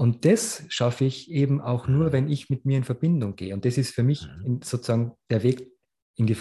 und 0.00 0.24
das 0.24 0.64
schaffe 0.70 1.04
ich 1.04 1.30
eben 1.30 1.60
auch 1.60 1.86
nur, 1.86 2.06
mhm. 2.06 2.12
wenn 2.12 2.28
ich 2.30 2.48
mit 2.48 2.64
mir 2.64 2.78
in 2.78 2.84
Verbindung 2.84 3.36
gehe. 3.36 3.52
Und 3.52 3.66
das 3.66 3.76
ist 3.76 3.94
für 3.94 4.02
mich 4.02 4.26
sozusagen 4.64 5.12
der 5.28 5.42
Weg 5.42 5.70
in 6.14 6.26
die 6.26 6.38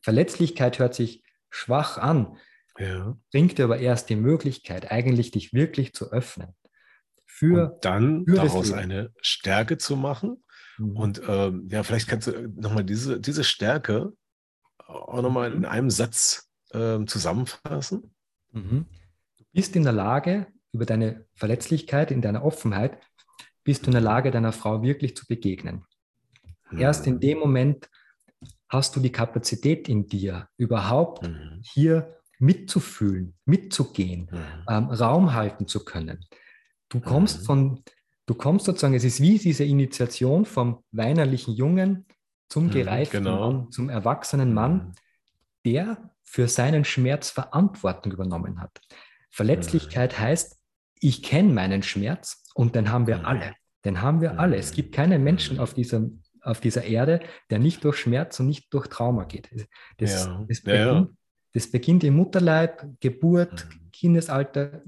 Verletzlichkeit 0.00 0.78
hört 0.78 0.94
sich 0.94 1.22
schwach 1.50 1.98
an, 1.98 2.38
ja. 2.78 3.14
bringt 3.30 3.58
dir 3.58 3.64
aber 3.64 3.76
erst 3.78 4.08
die 4.08 4.16
Möglichkeit, 4.16 4.90
eigentlich 4.90 5.32
dich 5.32 5.52
wirklich 5.52 5.92
zu 5.92 6.10
öffnen 6.12 6.54
für. 7.26 7.74
Und 7.74 7.84
dann 7.84 8.24
für 8.24 8.36
daraus 8.36 8.72
eine 8.72 9.12
Stärke 9.20 9.76
zu 9.76 9.94
machen. 9.94 10.42
Mhm. 10.78 10.96
Und 10.96 11.22
ähm, 11.28 11.68
ja, 11.70 11.82
vielleicht 11.82 12.08
kannst 12.08 12.28
du 12.28 12.48
nochmal 12.56 12.84
diese, 12.84 13.20
diese 13.20 13.44
Stärke 13.44 14.14
auch 14.78 15.20
nochmal 15.20 15.52
in 15.52 15.58
mhm. 15.58 15.64
einem 15.66 15.90
Satz 15.90 16.50
ähm, 16.72 17.06
zusammenfassen. 17.06 18.14
Mhm. 18.52 18.86
Du 19.36 19.44
bist 19.52 19.76
in 19.76 19.82
der 19.82 19.92
Lage, 19.92 20.46
über 20.72 20.86
deine 20.86 21.26
Verletzlichkeit, 21.34 22.10
in 22.10 22.22
deiner 22.22 22.44
Offenheit, 22.44 22.98
bist 23.64 23.82
du 23.82 23.86
in 23.86 23.92
der 23.92 24.00
Lage, 24.00 24.30
deiner 24.30 24.52
Frau 24.52 24.82
wirklich 24.82 25.16
zu 25.16 25.26
begegnen. 25.26 25.84
Mhm. 26.70 26.78
Erst 26.78 27.06
in 27.06 27.20
dem 27.20 27.38
Moment 27.38 27.88
hast 28.68 28.94
du 28.96 29.00
die 29.00 29.12
Kapazität 29.12 29.88
in 29.88 30.06
dir, 30.06 30.48
überhaupt 30.56 31.26
mhm. 31.26 31.60
hier 31.62 32.16
mitzufühlen, 32.38 33.34
mitzugehen, 33.44 34.28
mhm. 34.30 34.38
ähm, 34.68 34.84
Raum 34.90 35.34
halten 35.34 35.66
zu 35.66 35.84
können. 35.84 36.24
Du 36.88 37.00
kommst 37.00 37.40
mhm. 37.40 37.44
von, 37.44 37.82
du 38.26 38.34
kommst 38.34 38.66
sozusagen, 38.66 38.94
es 38.94 39.04
ist 39.04 39.20
wie 39.20 39.38
diese 39.38 39.64
Initiation 39.64 40.44
vom 40.44 40.82
weinerlichen 40.92 41.54
Jungen 41.54 42.06
zum 42.48 42.66
mhm, 42.66 42.70
gereiften 42.70 43.24
genau. 43.24 43.52
Mann, 43.52 43.72
zum 43.72 43.88
erwachsenen 43.88 44.54
Mann, 44.54 44.72
mhm. 44.72 44.92
der 45.66 46.10
für 46.22 46.48
seinen 46.48 46.84
Schmerz 46.84 47.30
Verantwortung 47.30 48.12
übernommen 48.12 48.60
hat. 48.60 48.80
Verletzlichkeit 49.30 50.18
heißt, 50.18 50.57
ich 51.00 51.22
kenne 51.22 51.52
meinen 51.52 51.82
Schmerz 51.82 52.44
und 52.54 52.74
den 52.74 52.90
haben 52.90 53.06
wir 53.06 53.18
mhm. 53.18 53.24
alle. 53.24 53.54
Den 53.84 54.02
haben 54.02 54.20
wir 54.20 54.38
alle. 54.38 54.56
Es 54.56 54.72
gibt 54.72 54.94
keinen 54.94 55.22
Menschen 55.22 55.58
auf 55.58 55.74
dieser, 55.74 56.08
auf 56.42 56.60
dieser 56.60 56.84
Erde, 56.84 57.20
der 57.50 57.58
nicht 57.58 57.84
durch 57.84 57.96
Schmerz 57.96 58.40
und 58.40 58.46
nicht 58.46 58.72
durch 58.72 58.88
Trauma 58.88 59.24
geht. 59.24 59.50
Das, 59.98 60.26
ja. 60.26 60.44
das, 60.48 60.60
beginnt, 60.62 61.10
das 61.52 61.70
beginnt 61.70 62.04
im 62.04 62.16
Mutterleib, 62.16 62.84
Geburt, 63.00 63.68
Kindesalter, 63.92 64.82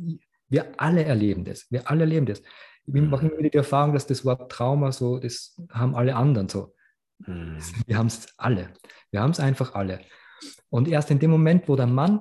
wir 0.49 0.73
alle 0.77 1.05
erleben 1.05 1.45
das. 1.45 1.71
Wir 1.71 1.89
alle 1.89 2.03
erleben 2.03 2.27
das. 2.27 2.43
Ich 2.87 2.95
mache 3.03 3.27
immer 3.27 3.39
wieder 3.39 3.51
die 3.51 3.59
Erfahrung, 3.59 3.95
dass 3.95 4.07
das 4.07 4.25
Wort 4.25 4.51
Trauma 4.51 4.91
so, 4.91 5.19
das 5.19 5.57
haben 5.71 5.95
alle 5.95 6.17
anderen 6.17 6.49
so. 6.49 6.75
Mhm. 7.27 7.59
Wir 7.87 7.97
haben 7.97 8.09
es 8.09 8.27
alle. 8.37 8.73
Wir 9.11 9.21
haben 9.21 9.31
es 9.31 9.41
einfach 9.41 9.75
alle. 9.75 10.01
Und 10.69 10.89
erst 10.89 11.11
in 11.11 11.19
dem 11.19 11.31
Moment, 11.31 11.69
wo 11.69 11.77
der 11.77 11.87
Mann 11.87 12.21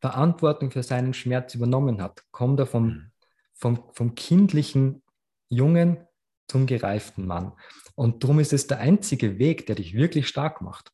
Verantwortung 0.00 0.70
für 0.70 0.82
seinen 0.82 1.14
Schmerz 1.14 1.54
übernommen 1.54 2.02
hat, 2.02 2.24
kommt 2.30 2.60
er 2.60 2.66
vom, 2.66 2.86
mhm. 2.86 3.12
vom, 3.54 3.90
vom 3.92 4.14
kindlichen 4.14 5.02
Jungen 5.48 6.06
zum 6.48 6.66
gereiften 6.66 7.26
Mann. 7.26 7.52
Und 7.94 8.22
darum 8.22 8.40
ist 8.40 8.52
es 8.52 8.66
der 8.66 8.78
einzige 8.78 9.38
Weg, 9.38 9.66
der 9.66 9.76
dich 9.76 9.94
wirklich 9.94 10.28
stark 10.28 10.60
macht. 10.60 10.92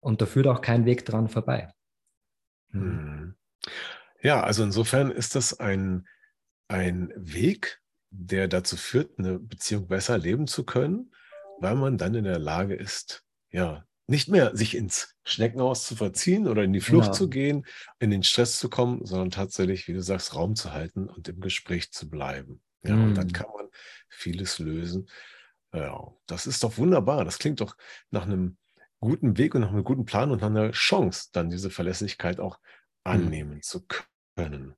Und 0.00 0.22
da 0.22 0.26
führt 0.26 0.46
auch 0.46 0.60
kein 0.60 0.84
Weg 0.84 1.04
dran 1.04 1.28
vorbei. 1.28 1.72
Mhm. 2.70 3.34
Ja, 4.22 4.42
also 4.42 4.62
insofern 4.62 5.10
ist 5.10 5.34
das 5.34 5.58
ein, 5.58 6.06
ein 6.68 7.12
Weg, 7.16 7.82
der 8.10 8.48
dazu 8.48 8.76
führt, 8.76 9.18
eine 9.18 9.38
Beziehung 9.38 9.88
besser 9.88 10.16
leben 10.16 10.46
zu 10.46 10.64
können, 10.64 11.12
weil 11.58 11.74
man 11.74 11.98
dann 11.98 12.14
in 12.14 12.24
der 12.24 12.38
Lage 12.38 12.74
ist, 12.74 13.24
ja, 13.50 13.84
nicht 14.06 14.28
mehr 14.28 14.56
sich 14.56 14.76
ins 14.76 15.16
Schneckenhaus 15.24 15.86
zu 15.86 15.96
verziehen 15.96 16.46
oder 16.46 16.62
in 16.62 16.72
die 16.72 16.80
Flucht 16.80 17.08
ja. 17.08 17.12
zu 17.12 17.28
gehen, 17.28 17.66
in 17.98 18.10
den 18.10 18.22
Stress 18.22 18.58
zu 18.58 18.70
kommen, 18.70 19.04
sondern 19.04 19.30
tatsächlich, 19.30 19.88
wie 19.88 19.94
du 19.94 20.02
sagst, 20.02 20.34
Raum 20.34 20.54
zu 20.54 20.72
halten 20.72 21.08
und 21.08 21.28
im 21.28 21.40
Gespräch 21.40 21.90
zu 21.90 22.08
bleiben. 22.08 22.62
Ja, 22.84 22.94
mm. 22.94 23.04
und 23.04 23.14
dann 23.14 23.26
mm. 23.26 23.32
kann 23.32 23.48
man 23.56 23.68
vieles 24.08 24.60
lösen. 24.60 25.08
Ja, 25.72 26.12
das 26.26 26.46
ist 26.46 26.62
doch 26.62 26.78
wunderbar. 26.78 27.24
Das 27.24 27.38
klingt 27.38 27.60
doch 27.60 27.76
nach 28.10 28.22
einem 28.22 28.56
guten 29.00 29.36
Weg 29.38 29.54
und 29.54 29.62
nach 29.62 29.70
einem 29.70 29.84
guten 29.84 30.04
Plan 30.04 30.30
und 30.30 30.40
nach 30.40 30.48
einer 30.50 30.70
Chance, 30.70 31.30
dann 31.32 31.50
diese 31.50 31.70
Verlässlichkeit 31.70 32.38
auch 32.38 32.60
Mhm. 33.06 33.12
annehmen 33.12 33.62
zu 33.62 33.86
können. 34.34 34.74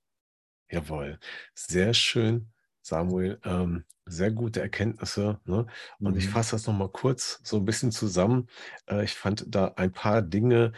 Jawohl, 0.70 1.18
sehr 1.54 1.94
schön, 1.94 2.52
Samuel. 2.88 3.38
Ähm, 3.44 3.84
sehr 4.06 4.30
gute 4.30 4.60
Erkenntnisse. 4.60 5.38
Ne? 5.44 5.66
Und 6.00 6.12
mhm. 6.12 6.18
ich 6.18 6.28
fasse 6.28 6.52
das 6.52 6.66
nochmal 6.66 6.88
kurz 6.88 7.40
so 7.44 7.56
ein 7.58 7.64
bisschen 7.64 7.92
zusammen. 7.92 8.48
Äh, 8.88 9.04
ich 9.04 9.14
fand 9.14 9.44
da 9.48 9.74
ein 9.76 9.92
paar 9.92 10.22
Dinge 10.22 10.72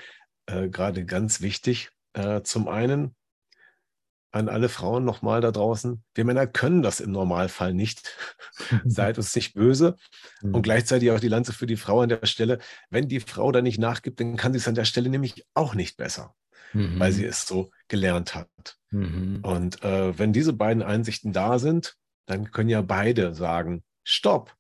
äh, 0.46 0.68
gerade 0.68 1.04
ganz 1.04 1.40
wichtig. 1.40 1.90
Äh, 2.12 2.42
zum 2.42 2.68
einen, 2.68 3.14
an 4.32 4.48
alle 4.48 4.68
Frauen 4.68 5.04
nochmal 5.04 5.40
da 5.40 5.50
draußen. 5.50 6.04
Wir 6.14 6.24
Männer 6.24 6.46
können 6.46 6.82
das 6.82 7.00
im 7.00 7.10
Normalfall 7.10 7.74
nicht. 7.74 8.16
Seid 8.84 9.18
uns 9.18 9.34
nicht 9.34 9.54
böse. 9.54 9.96
Und 10.42 10.56
Mhm. 10.56 10.62
gleichzeitig 10.62 11.10
auch 11.10 11.20
die 11.20 11.28
Lanze 11.28 11.52
für 11.52 11.66
die 11.66 11.76
Frau 11.76 12.00
an 12.00 12.08
der 12.08 12.24
Stelle. 12.26 12.58
Wenn 12.90 13.08
die 13.08 13.20
Frau 13.20 13.50
da 13.50 13.60
nicht 13.60 13.78
nachgibt, 13.78 14.20
dann 14.20 14.36
kann 14.36 14.52
sie 14.52 14.58
es 14.58 14.68
an 14.68 14.74
der 14.74 14.84
Stelle 14.84 15.10
nämlich 15.10 15.44
auch 15.54 15.74
nicht 15.74 15.96
besser, 15.96 16.34
weil 16.72 17.12
sie 17.12 17.24
es 17.24 17.46
so 17.46 17.70
gelernt 17.88 18.34
hat. 18.34 18.78
Mhm. 18.90 19.40
Und 19.42 19.82
äh, 19.82 20.18
wenn 20.18 20.32
diese 20.32 20.52
beiden 20.52 20.82
Einsichten 20.82 21.32
da 21.32 21.58
sind, 21.58 21.96
dann 22.26 22.50
können 22.50 22.68
ja 22.68 22.82
beide 22.82 23.34
sagen, 23.34 23.82
stopp. 24.04 24.54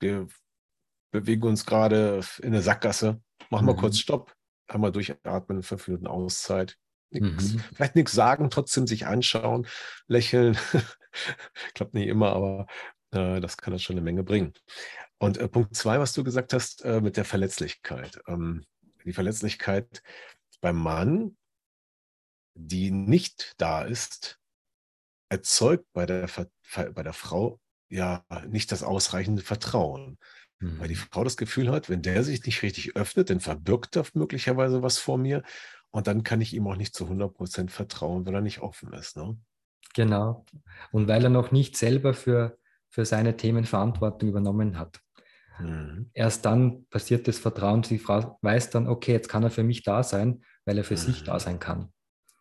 Wir 0.00 0.28
bewegen 1.10 1.44
uns 1.44 1.64
gerade 1.64 2.20
in 2.40 2.48
eine 2.48 2.62
Sackgasse. 2.62 3.20
Machen 3.50 3.66
wir 3.66 3.74
Mhm. 3.74 3.78
kurz 3.78 3.98
Stopp. 3.98 4.34
Einmal 4.66 4.92
durchatmen, 4.92 5.62
fünf 5.62 5.88
Minuten 5.88 6.06
Auszeit. 6.06 6.76
Nix. 7.10 7.52
Mhm. 7.54 7.60
Vielleicht 7.74 7.94
nichts 7.94 8.12
sagen, 8.12 8.50
trotzdem 8.50 8.86
sich 8.86 9.06
anschauen, 9.06 9.66
lächeln. 10.08 10.56
Klappt 11.74 11.94
nicht 11.94 12.08
immer, 12.08 12.32
aber 12.32 12.66
äh, 13.12 13.40
das 13.40 13.56
kann 13.56 13.72
das 13.72 13.82
schon 13.82 13.94
eine 13.94 14.04
Menge 14.04 14.24
bringen. 14.24 14.52
Und 15.18 15.38
äh, 15.38 15.48
Punkt 15.48 15.76
zwei, 15.76 16.00
was 16.00 16.12
du 16.12 16.24
gesagt 16.24 16.52
hast, 16.52 16.84
äh, 16.84 17.00
mit 17.00 17.16
der 17.16 17.24
Verletzlichkeit. 17.24 18.20
Ähm, 18.26 18.64
die 19.04 19.12
Verletzlichkeit 19.12 20.02
beim 20.64 20.76
Mann, 20.76 21.36
die 22.54 22.90
nicht 22.90 23.52
da 23.58 23.82
ist, 23.82 24.40
erzeugt 25.28 25.84
bei 25.92 26.06
der, 26.06 26.26
bei 26.94 27.02
der 27.02 27.12
Frau 27.12 27.60
ja 27.90 28.24
nicht 28.48 28.72
das 28.72 28.82
ausreichende 28.82 29.42
Vertrauen. 29.42 30.18
Weil 30.60 30.88
die 30.88 30.94
Mhm. 30.94 31.08
Frau 31.10 31.22
das 31.22 31.36
Gefühl 31.36 31.70
hat, 31.70 31.90
wenn 31.90 32.00
der 32.00 32.22
sich 32.22 32.42
nicht 32.46 32.62
richtig 32.62 32.96
öffnet, 32.96 33.28
dann 33.28 33.40
verbirgt 33.40 33.96
er 33.96 34.06
möglicherweise 34.14 34.82
was 34.82 34.96
vor 34.96 35.18
mir. 35.18 35.42
Und 35.90 36.06
dann 36.06 36.22
kann 36.22 36.40
ich 36.40 36.54
ihm 36.54 36.66
auch 36.66 36.76
nicht 36.76 36.94
zu 36.94 37.06
100% 37.08 37.70
vertrauen, 37.70 38.24
weil 38.24 38.34
er 38.34 38.40
nicht 38.40 38.60
offen 38.60 38.90
ist. 38.94 39.18
Ne? 39.18 39.36
Genau. 39.94 40.46
Und 40.92 41.08
weil 41.08 41.24
er 41.24 41.30
noch 41.30 41.52
nicht 41.52 41.76
selber 41.76 42.14
für, 42.14 42.56
für 42.88 43.04
seine 43.04 43.36
Themen 43.36 43.64
Verantwortung 43.64 44.30
übernommen 44.30 44.78
hat. 44.78 45.00
Mhm. 45.58 46.10
Erst 46.14 46.46
dann 46.46 46.86
passiert 46.86 47.28
das 47.28 47.38
Vertrauen. 47.38 47.82
Die 47.82 47.98
Frau 47.98 48.38
weiß 48.40 48.70
dann, 48.70 48.88
okay, 48.88 49.12
jetzt 49.12 49.28
kann 49.28 49.42
er 49.42 49.50
für 49.50 49.64
mich 49.64 49.82
da 49.82 50.02
sein, 50.02 50.42
weil 50.64 50.78
er 50.78 50.84
für 50.84 50.96
sich 50.96 51.22
Mhm. 51.22 51.24
da 51.26 51.40
sein 51.40 51.58
kann. 51.58 51.92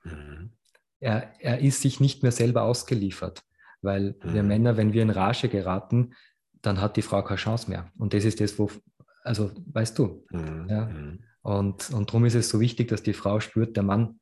Mhm. 0.03 0.51
Er, 0.99 1.33
er 1.39 1.59
ist 1.59 1.81
sich 1.81 1.99
nicht 1.99 2.23
mehr 2.23 2.31
selber 2.31 2.63
ausgeliefert, 2.63 3.43
weil 3.81 4.15
wir 4.23 4.41
Mhm. 4.43 4.47
Männer, 4.47 4.77
wenn 4.77 4.93
wir 4.93 5.01
in 5.01 5.09
Rage 5.09 5.49
geraten, 5.49 6.13
dann 6.62 6.79
hat 6.79 6.95
die 6.95 7.01
Frau 7.01 7.21
keine 7.23 7.38
Chance 7.38 7.69
mehr. 7.69 7.91
Und 7.97 8.13
das 8.13 8.23
ist 8.23 8.39
das, 8.39 8.57
wo, 8.57 8.69
also 9.23 9.51
weißt 9.73 9.97
du, 9.99 10.25
Mhm. 10.31 10.67
Ja. 10.69 10.86
Mhm. 10.86 11.23
Und, 11.41 11.89
und 11.91 12.09
darum 12.09 12.23
ist 12.25 12.36
es 12.36 12.47
so 12.47 12.62
wichtig, 12.62 12.88
dass 12.88 13.03
die 13.03 13.13
Frau 13.13 13.41
spürt, 13.41 13.75
der 13.75 13.83
Mann, 13.83 14.21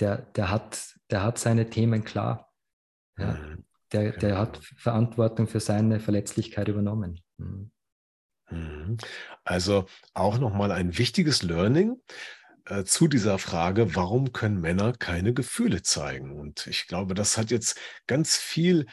der, 0.00 0.16
der, 0.34 0.50
hat, 0.50 0.96
der 1.10 1.22
hat 1.22 1.38
seine 1.38 1.70
Themen 1.70 2.02
klar. 2.04 2.52
Ja, 3.16 3.34
Mhm. 3.34 3.64
der, 3.92 4.10
der 4.12 4.30
Genau. 4.30 4.36
hat 4.40 4.58
Verantwortung 4.76 5.46
für 5.46 5.60
seine 5.60 6.00
Verletzlichkeit 6.00 6.66
übernommen. 6.66 7.20
Also 9.44 9.86
auch 10.14 10.38
nochmal 10.38 10.70
ein 10.72 10.98
wichtiges 10.98 11.42
Learning 11.42 12.00
äh, 12.66 12.84
zu 12.84 13.08
dieser 13.08 13.38
Frage, 13.38 13.94
warum 13.94 14.32
können 14.32 14.60
Männer 14.60 14.92
keine 14.92 15.32
Gefühle 15.32 15.82
zeigen? 15.82 16.38
Und 16.38 16.66
ich 16.66 16.86
glaube, 16.86 17.14
das 17.14 17.38
hat 17.38 17.50
jetzt 17.50 17.78
ganz 18.06 18.36
viel 18.36 18.86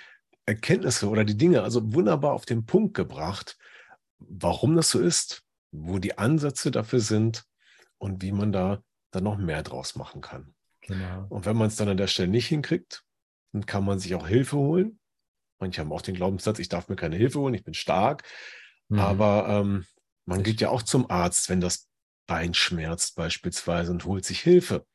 Erkenntnisse 0.45 1.09
oder 1.09 1.23
die 1.23 1.37
Dinge 1.37 1.63
also 1.63 1.93
wunderbar 1.93 2.33
auf 2.33 2.45
den 2.45 2.65
Punkt 2.65 2.93
gebracht, 2.93 3.57
warum 4.19 4.75
das 4.75 4.89
so 4.89 4.99
ist, 4.99 5.43
wo 5.71 5.99
die 5.99 6.17
Ansätze 6.17 6.69
dafür 6.69 6.99
sind 6.99 7.45
und 7.97 8.21
wie 8.21 8.31
man 8.31 8.51
da 8.51 8.83
dann 9.11 9.23
noch 9.23 9.37
mehr 9.37 9.63
draus 9.63 9.95
machen 9.95 10.21
kann. 10.21 10.53
Genau. 10.81 11.25
Und 11.29 11.45
wenn 11.45 11.55
man 11.55 11.67
es 11.67 11.75
dann 11.75 11.89
an 11.89 11.97
der 11.97 12.07
Stelle 12.07 12.27
nicht 12.27 12.47
hinkriegt, 12.47 13.03
dann 13.53 13.65
kann 13.65 13.85
man 13.85 13.99
sich 13.99 14.15
auch 14.15 14.27
Hilfe 14.27 14.57
holen. 14.57 14.99
Manche 15.59 15.81
haben 15.81 15.93
auch 15.93 16.01
den 16.01 16.15
Glaubenssatz, 16.15 16.59
ich 16.59 16.67
darf 16.67 16.89
mir 16.89 16.95
keine 16.95 17.15
Hilfe 17.15 17.39
holen, 17.39 17.53
ich 17.53 17.63
bin 17.63 17.73
stark. 17.73 18.23
Mhm. 18.89 18.99
Aber 18.99 19.47
ähm, 19.47 19.85
man 20.25 20.43
geht 20.43 20.61
ja 20.61 20.69
auch 20.69 20.83
zum 20.83 21.09
Arzt, 21.09 21.49
wenn 21.49 21.61
das 21.61 21.87
Bein 22.27 22.53
schmerzt 22.53 23.15
beispielsweise 23.15 23.91
und 23.91 24.05
holt 24.05 24.25
sich 24.25 24.39
Hilfe. 24.41 24.85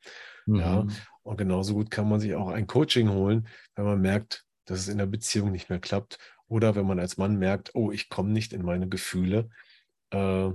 ja. 0.53 0.85
Mhm. 0.85 1.05
Und 1.23 1.37
genauso 1.37 1.73
gut 1.75 1.91
kann 1.91 2.09
man 2.09 2.19
sich 2.19 2.35
auch 2.35 2.49
ein 2.49 2.67
Coaching 2.67 3.09
holen, 3.09 3.47
wenn 3.75 3.85
man 3.85 4.01
merkt, 4.01 4.45
dass 4.65 4.79
es 4.79 4.87
in 4.87 4.97
der 4.97 5.05
Beziehung 5.05 5.51
nicht 5.51 5.69
mehr 5.69 5.79
klappt. 5.79 6.17
Oder 6.47 6.75
wenn 6.75 6.87
man 6.87 6.99
als 6.99 7.17
Mann 7.17 7.35
merkt, 7.37 7.75
oh, 7.75 7.91
ich 7.91 8.09
komme 8.09 8.31
nicht 8.31 8.53
in 8.53 8.63
meine 8.63 8.89
Gefühle, 8.89 9.49
äh, 10.11 10.51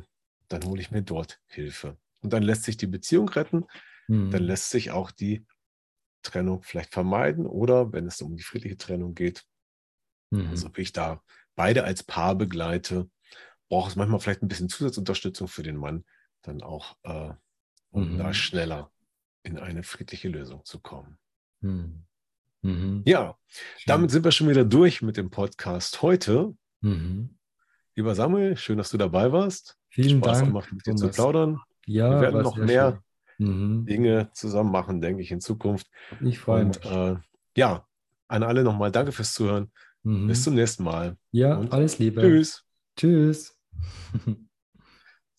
dann 0.48 0.64
hole 0.64 0.80
ich 0.80 0.90
mir 0.90 1.02
dort 1.02 1.40
Hilfe. 1.46 1.98
Und 2.22 2.32
dann 2.32 2.42
lässt 2.42 2.64
sich 2.64 2.76
die 2.76 2.87
Beziehung 2.87 3.28
retten, 3.30 3.66
Mhm. 4.08 4.30
dann 4.30 4.44
lässt 4.44 4.70
sich 4.70 4.90
auch 4.92 5.10
die 5.10 5.46
Trennung 6.22 6.62
vielleicht 6.62 6.92
vermeiden. 6.94 7.46
Oder 7.46 7.92
wenn 7.92 8.06
es 8.06 8.22
um 8.22 8.37
die 8.37 8.42
friedliche 8.44 8.76
Trennung 8.78 9.14
geht, 9.14 9.46
Mhm. 10.32 10.44
also 10.50 10.70
ich 10.76 10.92
da 10.92 11.22
beide 11.54 11.84
als 11.84 12.02
Paar 12.02 12.34
begleite, 12.34 13.10
braucht 13.68 13.90
es 13.90 13.96
manchmal 13.96 14.20
vielleicht 14.20 14.42
ein 14.42 14.48
bisschen 14.48 14.68
Zusatzunterstützung 14.68 15.48
für 15.48 15.62
den 15.62 15.76
Mann, 15.76 16.04
dann 16.46 16.62
auch, 16.62 16.96
äh, 17.02 17.30
um 17.90 18.14
Mhm. 18.14 18.18
da 18.18 18.33
schneller 18.35 18.90
in 19.42 19.59
eine 19.59 19.83
friedliche 19.83 20.28
Lösung 20.28 20.64
zu 20.64 20.80
kommen. 20.80 21.18
Mhm. 21.61 22.04
Mhm. 22.62 23.02
Ja, 23.04 23.37
Schön. 23.48 23.83
damit 23.87 24.11
sind 24.11 24.24
wir 24.24 24.33
schon 24.33 24.48
wieder 24.48 24.64
durch 24.64 25.02
mit 25.02 25.16
dem 25.16 25.30
Podcast 25.30 26.00
heute. 26.02 26.54
Mhm. 26.80 27.37
Lieber 27.94 28.14
Samuel, 28.14 28.57
schön, 28.57 28.78
dass 28.78 28.90
du 28.90 28.96
dabei 28.96 29.30
warst. 29.33 29.76
Vielen 29.88 30.18
Spaß 30.18 30.38
Dank. 30.38 30.48
gemacht, 30.48 30.72
mit 30.72 30.87
dir 30.87 30.96
zu 30.96 31.09
plaudern. 31.11 31.61
Ja, 31.87 32.11
wir 32.11 32.20
werden 32.22 32.42
noch 32.42 32.57
mehr 32.57 33.02
schön. 33.38 33.80
Mhm. 33.80 33.87
Dinge 33.87 34.30
zusammen 34.33 34.70
machen, 34.72 35.00
denke 35.00 35.22
ich, 35.22 35.30
in 35.30 35.40
Zukunft. 35.40 35.88
Ich 36.20 36.38
freue 36.38 36.64
Und 36.64 36.83
mich. 36.85 36.90
äh, 36.92 37.16
ja, 37.57 37.87
an 38.28 38.42
alle 38.42 38.64
nochmal 38.64 38.90
danke 38.90 39.12
fürs 39.12 39.35
Zuhören. 39.35 39.70
Mhm. 40.02 40.26
Bis 40.28 40.42
zum 40.44 40.54
nächsten 40.54 40.85
Mal. 40.85 41.16
ja, 41.33 41.54
und 41.57 41.72
alles 41.72 41.98
Liebe. 41.98 42.20
Tschüss. 42.22 42.64
Tschüss. 42.96 43.59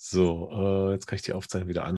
So, 0.08 0.50
äh, 0.89 0.91
jetzt 0.94 1.08
kann 1.08 1.15
ich 1.15 1.24
die 1.24 1.34
Aufzeichnung 1.34 1.68
wieder 1.68 1.84
an. 1.84 1.94